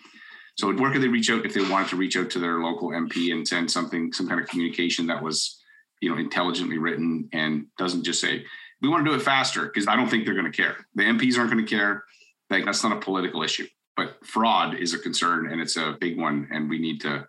so 0.57 0.73
where 0.73 0.91
could 0.91 1.01
they 1.01 1.07
reach 1.07 1.29
out 1.29 1.45
if 1.45 1.53
they 1.53 1.61
wanted 1.69 1.87
to 1.87 1.95
reach 1.95 2.17
out 2.17 2.29
to 2.29 2.39
their 2.39 2.59
local 2.59 2.89
mp 2.89 3.31
and 3.31 3.47
send 3.47 3.69
something 3.69 4.11
some 4.13 4.27
kind 4.27 4.41
of 4.41 4.47
communication 4.47 5.07
that 5.07 5.21
was 5.21 5.61
you 6.01 6.09
know 6.09 6.17
intelligently 6.17 6.77
written 6.77 7.27
and 7.33 7.65
doesn't 7.77 8.03
just 8.03 8.21
say 8.21 8.43
we 8.81 8.89
want 8.89 9.03
to 9.05 9.11
do 9.11 9.15
it 9.15 9.21
faster 9.21 9.65
because 9.65 9.87
i 9.87 9.95
don't 9.95 10.09
think 10.09 10.25
they're 10.25 10.33
going 10.33 10.51
to 10.51 10.55
care 10.55 10.75
the 10.95 11.03
mps 11.03 11.37
aren't 11.37 11.51
going 11.51 11.63
to 11.63 11.69
care 11.69 12.03
like 12.49 12.65
that's 12.65 12.83
not 12.83 12.95
a 12.95 12.99
political 12.99 13.43
issue 13.43 13.67
but 13.95 14.17
fraud 14.25 14.75
is 14.75 14.93
a 14.93 14.99
concern 14.99 15.51
and 15.51 15.61
it's 15.61 15.77
a 15.77 15.97
big 15.99 16.19
one 16.19 16.47
and 16.51 16.69
we 16.69 16.77
need 16.79 17.01
to 17.01 17.25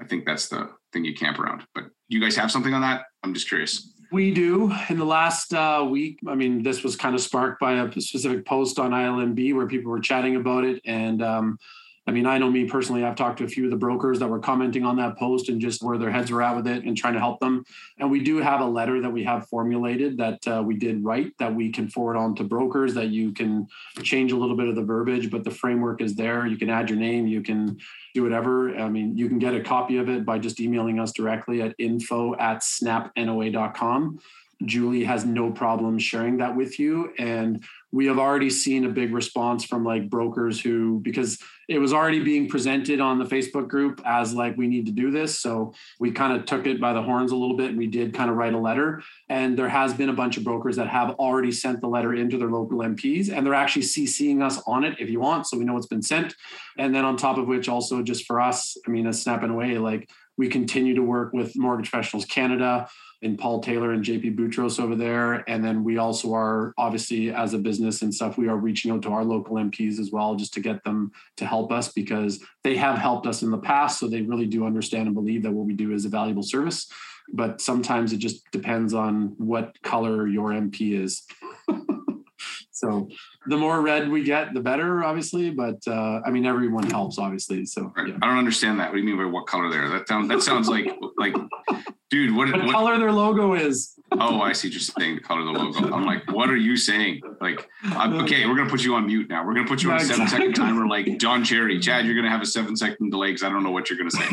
i 0.00 0.04
think 0.04 0.24
that's 0.24 0.48
the 0.48 0.70
thing 0.92 1.04
you 1.04 1.14
camp 1.14 1.38
around 1.38 1.62
but 1.74 1.84
you 2.12 2.20
guys 2.20 2.36
have 2.36 2.50
something 2.50 2.74
on 2.74 2.82
that? 2.82 3.04
I'm 3.22 3.32
just 3.32 3.48
curious. 3.48 3.90
We 4.12 4.34
do. 4.34 4.70
In 4.90 4.98
the 4.98 5.04
last 5.04 5.54
uh, 5.54 5.86
week, 5.88 6.18
I 6.28 6.34
mean, 6.34 6.62
this 6.62 6.82
was 6.82 6.94
kind 6.94 7.14
of 7.14 7.22
sparked 7.22 7.58
by 7.58 7.72
a 7.72 8.00
specific 8.00 8.44
post 8.44 8.78
on 8.78 8.90
ILMB 8.90 9.54
where 9.54 9.66
people 9.66 9.90
were 9.90 10.00
chatting 10.00 10.36
about 10.36 10.64
it. 10.64 10.82
And 10.84 11.22
um, 11.22 11.58
I 12.06 12.10
mean, 12.10 12.26
I 12.26 12.36
know 12.38 12.50
me 12.50 12.64
personally, 12.64 13.04
I've 13.04 13.14
talked 13.14 13.38
to 13.38 13.44
a 13.44 13.48
few 13.48 13.64
of 13.64 13.70
the 13.70 13.76
brokers 13.76 14.18
that 14.18 14.28
were 14.28 14.40
commenting 14.40 14.84
on 14.84 14.96
that 14.96 15.16
post 15.16 15.48
and 15.48 15.60
just 15.60 15.82
where 15.82 15.98
their 15.98 16.10
heads 16.10 16.32
were 16.32 16.42
at 16.42 16.56
with 16.56 16.66
it 16.66 16.84
and 16.84 16.96
trying 16.96 17.14
to 17.14 17.20
help 17.20 17.38
them. 17.38 17.64
And 17.98 18.10
we 18.10 18.24
do 18.24 18.38
have 18.38 18.60
a 18.60 18.66
letter 18.66 19.00
that 19.00 19.10
we 19.10 19.22
have 19.22 19.46
formulated 19.48 20.18
that 20.18 20.46
uh, 20.48 20.62
we 20.66 20.76
did 20.76 21.04
write 21.04 21.32
that 21.38 21.54
we 21.54 21.70
can 21.70 21.88
forward 21.88 22.16
on 22.16 22.34
to 22.36 22.44
brokers 22.44 22.94
that 22.94 23.10
you 23.10 23.32
can 23.32 23.68
change 24.02 24.32
a 24.32 24.36
little 24.36 24.56
bit 24.56 24.66
of 24.66 24.74
the 24.74 24.82
verbiage, 24.82 25.30
but 25.30 25.44
the 25.44 25.50
framework 25.50 26.02
is 26.02 26.16
there. 26.16 26.44
You 26.46 26.56
can 26.56 26.70
add 26.70 26.90
your 26.90 26.98
name, 26.98 27.28
you 27.28 27.40
can 27.40 27.78
do 28.14 28.24
whatever. 28.24 28.76
I 28.76 28.88
mean, 28.88 29.16
you 29.16 29.28
can 29.28 29.38
get 29.38 29.54
a 29.54 29.60
copy 29.60 29.98
of 29.98 30.08
it 30.08 30.24
by 30.24 30.38
just 30.38 30.60
emailing 30.60 30.98
us 30.98 31.12
directly 31.12 31.62
at 31.62 31.74
info 31.78 32.34
at 32.34 32.62
snapnoa.com. 32.62 34.18
Julie 34.66 35.04
has 35.04 35.24
no 35.24 35.50
problem 35.50 35.98
sharing 35.98 36.38
that 36.38 36.56
with 36.56 36.78
you. 36.78 37.12
And 37.18 37.64
we 37.90 38.06
have 38.06 38.18
already 38.18 38.48
seen 38.48 38.86
a 38.86 38.88
big 38.88 39.12
response 39.12 39.64
from 39.64 39.84
like 39.84 40.08
brokers 40.08 40.60
who, 40.60 41.00
because 41.00 41.38
it 41.68 41.78
was 41.78 41.92
already 41.92 42.20
being 42.20 42.48
presented 42.48 43.00
on 43.00 43.18
the 43.18 43.24
Facebook 43.24 43.68
group 43.68 44.00
as 44.04 44.32
like, 44.32 44.56
we 44.56 44.66
need 44.66 44.86
to 44.86 44.92
do 44.92 45.10
this. 45.10 45.38
So 45.38 45.74
we 46.00 46.10
kind 46.10 46.32
of 46.32 46.46
took 46.46 46.66
it 46.66 46.80
by 46.80 46.92
the 46.92 47.02
horns 47.02 47.32
a 47.32 47.36
little 47.36 47.56
bit 47.56 47.76
we 47.76 47.86
did 47.86 48.14
kind 48.14 48.30
of 48.30 48.36
write 48.36 48.54
a 48.54 48.58
letter. 48.58 49.02
And 49.28 49.58
there 49.58 49.68
has 49.68 49.92
been 49.92 50.08
a 50.08 50.14
bunch 50.14 50.36
of 50.36 50.44
brokers 50.44 50.76
that 50.76 50.88
have 50.88 51.10
already 51.10 51.52
sent 51.52 51.80
the 51.80 51.88
letter 51.88 52.14
into 52.14 52.38
their 52.38 52.50
local 52.50 52.78
MPs 52.78 53.30
and 53.30 53.46
they're 53.46 53.54
actually 53.54 53.82
CCing 53.82 54.42
us 54.42 54.62
on 54.66 54.84
it 54.84 54.96
if 54.98 55.10
you 55.10 55.20
want. 55.20 55.46
So 55.46 55.58
we 55.58 55.64
know 55.64 55.76
it's 55.76 55.86
been 55.86 56.02
sent. 56.02 56.34
And 56.78 56.94
then 56.94 57.04
on 57.04 57.16
top 57.16 57.36
of 57.36 57.46
which, 57.46 57.68
also 57.68 58.02
just 58.02 58.26
for 58.26 58.40
us, 58.40 58.76
I 58.86 58.90
mean, 58.90 59.06
as 59.06 59.22
Snap 59.22 59.42
NOA, 59.42 59.80
like 59.80 60.08
we 60.38 60.48
continue 60.48 60.94
to 60.94 61.02
work 61.02 61.32
with 61.32 61.56
Mortgage 61.56 61.90
Professionals 61.90 62.24
Canada 62.24 62.88
and 63.22 63.38
Paul 63.38 63.60
Taylor 63.60 63.92
and 63.92 64.04
JP 64.04 64.36
Boutros 64.36 64.80
over 64.80 64.96
there. 64.96 65.48
And 65.48 65.64
then 65.64 65.84
we 65.84 65.98
also 65.98 66.34
are 66.34 66.74
obviously 66.76 67.30
as 67.32 67.54
a 67.54 67.58
business 67.58 68.02
and 68.02 68.12
stuff, 68.12 68.36
we 68.36 68.48
are 68.48 68.56
reaching 68.56 68.90
out 68.90 69.02
to 69.02 69.10
our 69.10 69.24
local 69.24 69.56
MPs 69.56 70.00
as 70.00 70.10
well, 70.10 70.34
just 70.34 70.52
to 70.54 70.60
get 70.60 70.82
them 70.84 71.12
to 71.36 71.46
help 71.46 71.70
us 71.70 71.92
because 71.92 72.44
they 72.64 72.76
have 72.76 72.98
helped 72.98 73.26
us 73.26 73.42
in 73.42 73.50
the 73.50 73.58
past. 73.58 74.00
So 74.00 74.08
they 74.08 74.22
really 74.22 74.46
do 74.46 74.66
understand 74.66 75.06
and 75.06 75.14
believe 75.14 75.44
that 75.44 75.52
what 75.52 75.66
we 75.66 75.72
do 75.72 75.92
is 75.92 76.04
a 76.04 76.08
valuable 76.08 76.42
service. 76.42 76.88
But 77.32 77.60
sometimes 77.60 78.12
it 78.12 78.18
just 78.18 78.42
depends 78.50 78.92
on 78.92 79.34
what 79.38 79.80
color 79.82 80.26
your 80.26 80.50
MP 80.50 81.00
is. 81.00 81.22
so 82.72 83.08
the 83.46 83.56
more 83.56 83.80
red 83.80 84.08
we 84.10 84.24
get, 84.24 84.52
the 84.52 84.60
better, 84.60 85.04
obviously. 85.04 85.50
But 85.50 85.78
uh, 85.86 86.20
I 86.26 86.30
mean, 86.30 86.44
everyone 86.44 86.90
helps, 86.90 87.18
obviously. 87.18 87.64
So 87.66 87.92
yeah. 87.96 88.16
I 88.20 88.26
don't 88.26 88.38
understand 88.38 88.80
that. 88.80 88.88
What 88.90 88.96
do 88.96 89.00
you 89.02 89.06
mean 89.06 89.16
by 89.16 89.30
what 89.30 89.46
color 89.46 89.70
there? 89.70 89.88
That 89.88 90.08
sounds 90.08 90.28
that 90.28 90.42
sounds 90.42 90.68
like 90.68 90.92
like, 91.16 91.36
dude, 92.12 92.36
what, 92.36 92.52
what, 92.52 92.66
what 92.66 92.72
color 92.72 92.98
their 92.98 93.10
logo 93.10 93.54
is? 93.54 93.88
Oh, 94.14 94.42
I 94.42 94.52
see. 94.52 94.68
Just 94.68 94.94
saying 94.94 95.14
the 95.14 95.20
color 95.22 95.40
of 95.40 95.46
the 95.46 95.52
logo. 95.52 95.90
I'm 95.90 96.04
like, 96.04 96.30
what 96.30 96.50
are 96.50 96.56
you 96.56 96.76
saying? 96.76 97.22
Like, 97.40 97.66
okay, 97.96 98.44
we're 98.44 98.56
gonna 98.56 98.68
put 98.68 98.84
you 98.84 98.94
on 98.94 99.06
mute 99.06 99.30
now. 99.30 99.42
We're 99.42 99.54
gonna 99.54 99.66
put 99.66 99.82
you 99.82 99.90
on 99.90 99.96
a 99.96 100.04
seven 100.04 100.28
second 100.28 100.52
timer, 100.52 100.86
like 100.86 101.18
Don 101.18 101.42
Cherry. 101.42 101.80
Chad, 101.80 102.04
you're 102.04 102.14
gonna 102.14 102.28
have 102.28 102.42
a 102.42 102.46
seven 102.46 102.76
second 102.76 103.08
delay 103.10 103.28
because 103.28 103.42
I 103.42 103.48
don't 103.48 103.62
know 103.62 103.70
what 103.70 103.88
you're 103.88 103.96
gonna 103.96 104.10
say. 104.10 104.26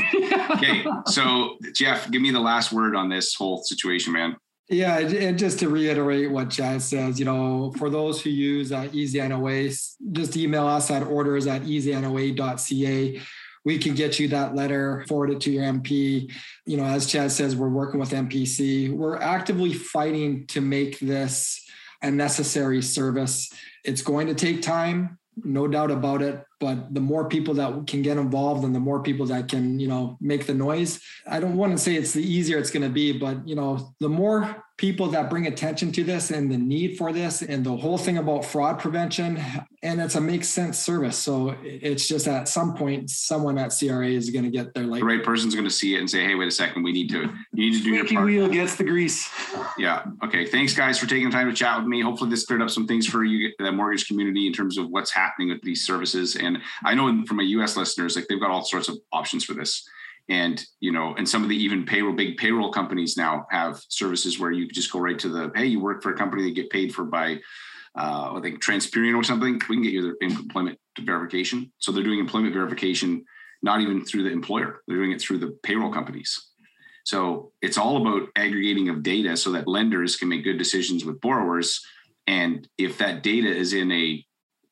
okay, 0.52 0.86
so 1.06 1.56
Jeff, 1.74 2.12
give 2.12 2.22
me 2.22 2.30
the 2.30 2.42
last 2.42 2.74
word 2.74 2.94
on 2.94 3.08
this 3.08 3.34
whole 3.36 3.64
situation, 3.64 4.12
man. 4.12 4.36
Yeah, 4.68 5.00
and 5.00 5.40
just 5.40 5.60
to 5.60 5.70
reiterate 5.70 6.30
what 6.30 6.50
Chad 6.50 6.82
says, 6.82 7.18
you 7.18 7.24
know, 7.24 7.72
for 7.78 7.90
those 7.90 8.22
who 8.22 8.32
use 8.32 8.74
uh, 8.74 8.90
Easy 8.92 9.26
NOA, 9.26 9.70
just 10.12 10.36
email 10.36 10.68
us 10.68 10.92
at 10.92 11.04
orders 11.04 11.48
at 11.48 11.62
easynoa.ca. 11.62 13.22
We 13.66 13.78
can 13.78 13.96
get 13.96 14.20
you 14.20 14.28
that 14.30 14.56
letter, 14.56 15.06
forward 15.08 15.32
it 15.32 15.42
to 15.42 15.52
your 15.52 15.64
MP. 15.64 16.32
You 16.66 16.78
know, 16.78 16.86
as 16.86 17.06
Chad 17.06 17.32
says, 17.32 17.56
we're 17.56 17.70
working 17.70 18.00
with 18.00 18.12
MPC. 18.12 18.92
We're 18.92 19.18
actively 19.18 19.74
fighting 19.74 20.48
to 20.48 20.62
make 20.62 21.00
this 21.00 21.66
a 22.02 22.10
necessary 22.10 22.82
service. 22.82 23.52
It's 23.84 24.02
going 24.02 24.28
to 24.28 24.36
take 24.36 24.62
time, 24.62 25.20
no 25.44 25.68
doubt 25.68 25.92
about 25.92 26.22
it 26.22 26.44
but 26.60 26.94
the 26.94 27.00
more 27.00 27.28
people 27.28 27.54
that 27.54 27.88
can 27.88 28.02
get 28.02 28.18
involved 28.18 28.64
and 28.64 28.76
the 28.76 28.80
more 28.80 29.02
people 29.02 29.26
that 29.28 29.48
can 29.48 29.80
you 29.80 29.88
know 29.88 30.18
make 30.22 30.46
the 30.46 30.54
noise 30.54 31.02
i 31.28 31.40
don't 31.40 31.56
want 31.56 31.72
to 31.72 31.78
say 31.78 31.96
it's 31.96 32.14
the 32.14 32.24
easier 32.24 32.58
it's 32.58 32.72
going 32.72 32.84
to 32.84 32.90
be 32.90 33.18
but 33.18 33.48
you 33.48 33.56
know 33.56 33.94
the 34.00 34.10
more 34.10 34.64
people 34.80 35.10
that 35.10 35.30
bring 35.30 35.46
attention 35.46 35.92
to 35.92 36.06
this 36.06 36.32
and 36.32 36.50
the 36.50 36.58
need 36.58 36.98
for 36.98 37.12
this 37.12 37.42
and 37.42 37.66
the 37.66 37.76
whole 37.76 37.98
thing 37.98 38.18
about 38.18 38.46
fraud 38.46 38.80
prevention. 38.80 39.38
And 39.84 40.00
it's 40.00 40.16
a 40.16 40.22
make 40.22 40.46
sense 40.46 40.80
service. 40.80 41.18
So 41.18 41.54
it's 41.62 42.08
just 42.08 42.30
at 42.30 42.48
some 42.48 42.76
point 42.76 43.10
someone 43.10 43.58
at 43.58 43.78
cra 43.78 44.08
is 44.08 44.30
going 44.30 44.46
to 44.46 44.50
get 44.50 44.74
their 44.74 44.86
like 44.86 45.02
the 45.02 45.06
right 45.06 45.24
person's 45.24 45.54
going 45.54 45.68
to 45.68 45.74
see 45.74 45.96
it 45.96 46.00
and 46.00 46.10
say 46.10 46.24
hey 46.24 46.36
wait 46.36 46.48
a 46.48 46.52
second 46.52 46.84
we 46.84 46.94
need 46.94 47.10
to 47.10 47.30
you 47.52 47.72
need 47.72 47.78
to 47.78 47.84
do 47.84 47.90
your 47.90 48.08
part. 48.08 48.26
wheel 48.26 48.48
gets 48.48 48.78
the 48.78 48.86
grease. 48.86 49.30
Yeah. 49.78 50.06
Okay 50.24 50.46
thanks 50.46 50.74
guys 50.74 50.98
for 50.98 51.08
taking 51.08 51.26
the 51.26 51.32
time 51.32 51.50
to 51.50 51.56
chat 51.56 51.78
with 51.78 51.88
me. 51.88 52.02
Hopefully 52.02 52.30
this 52.30 52.46
cleared 52.46 52.62
up 52.62 52.70
some 52.70 52.88
things 52.88 53.06
for 53.06 53.26
you 53.26 53.52
the 53.60 53.72
mortgage 53.74 54.08
community 54.08 54.48
in 54.48 54.54
terms 54.54 54.78
of 54.78 54.88
what's 54.90 55.12
happening 55.12 55.50
with 55.50 55.62
these 55.62 55.86
services. 55.86 56.38
And 56.38 56.60
i 56.86 56.96
know 56.96 57.26
from 57.26 57.36
my 57.36 57.44
us 57.44 57.76
listeners 57.76 58.16
like 58.16 58.28
they've 58.30 58.40
got 58.40 58.50
all 58.50 58.64
sorts 58.64 58.88
of 58.88 58.98
options 59.12 59.44
for 59.44 59.54
this 59.54 59.86
and 60.30 60.64
you 60.80 60.92
know 60.92 61.16
and 61.16 61.28
some 61.28 61.44
of 61.44 61.50
the 61.50 61.56
even 61.56 61.86
payroll 61.86 62.14
big 62.14 62.38
payroll 62.38 62.72
companies 62.72 63.18
now 63.18 63.46
have 63.52 63.82
services 63.90 64.40
where 64.40 64.52
you 64.52 64.68
just 64.68 64.92
go 64.92 65.00
right 65.00 65.20
to 65.20 65.30
the 65.30 65.52
hey 65.56 65.66
you 65.66 65.80
work 65.80 66.02
for 66.02 66.14
a 66.14 66.18
company 66.18 66.44
that 66.44 66.56
get 66.56 66.70
paid 66.70 66.94
for 66.94 67.04
by 67.04 67.40
uh, 67.96 68.34
I 68.36 68.40
think 68.42 68.64
Transperian 68.64 69.18
or 69.18 69.24
something. 69.24 69.54
We 69.68 69.76
can 69.76 69.82
get 69.82 69.94
you 69.94 70.02
their 70.02 70.16
employment 70.22 70.80
verification. 71.02 71.72
So 71.80 71.92
they're 71.92 72.04
doing 72.04 72.20
employment 72.20 72.54
verification 72.54 73.26
not 73.62 73.82
even 73.82 74.06
through 74.06 74.24
the 74.24 74.32
employer; 74.32 74.82
they're 74.88 74.98
doing 74.98 75.12
it 75.12 75.22
through 75.22 75.40
the 75.40 75.58
payroll 75.64 75.92
companies. 75.92 76.50
So 77.04 77.52
it's 77.62 77.78
all 77.78 77.98
about 77.98 78.30
aggregating 78.36 78.90
of 78.90 79.04
data 79.04 79.36
so 79.36 79.52
that 79.52 79.68
lenders 79.68 80.16
can 80.16 80.30
make 80.30 80.44
good 80.44 80.58
decisions 80.58 81.04
with 81.04 81.20
borrowers. 81.20 81.82
And 82.28 82.68
if 82.78 83.00
that 83.00 83.24
data 83.24 83.50
is 83.50 83.74
in 83.74 83.92
a 83.92 84.24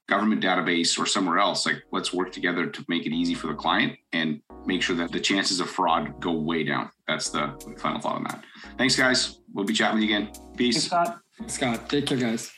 government 0.07 0.41
database 0.41 0.97
or 0.97 1.05
somewhere 1.05 1.37
else, 1.37 1.65
like 1.65 1.83
let's 1.91 2.13
work 2.13 2.31
together 2.31 2.65
to 2.65 2.85
make 2.87 3.05
it 3.05 3.13
easy 3.13 3.33
for 3.33 3.47
the 3.47 3.53
client 3.53 3.93
and 4.13 4.41
make 4.65 4.81
sure 4.81 4.95
that 4.95 5.11
the 5.11 5.19
chances 5.19 5.59
of 5.59 5.69
fraud 5.69 6.19
go 6.19 6.31
way 6.31 6.63
down. 6.63 6.89
That's 7.07 7.29
the 7.29 7.53
final 7.79 7.99
thought 7.99 8.15
on 8.15 8.23
that. 8.23 8.43
Thanks, 8.77 8.95
guys. 8.95 9.39
We'll 9.53 9.65
be 9.65 9.73
chatting 9.73 9.99
with 9.99 10.09
you 10.09 10.15
again. 10.15 10.31
Peace. 10.55 10.87
Thanks, 10.87 11.55
Scott. 11.55 11.77
Scott, 11.77 11.89
take 11.89 12.05
care, 12.05 12.17
guys. 12.17 12.51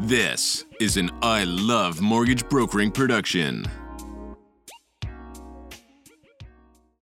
This 0.00 0.64
is 0.80 0.96
an 0.96 1.10
I 1.22 1.44
Love 1.44 2.00
Mortgage 2.00 2.48
Brokering 2.48 2.90
production. 2.90 3.64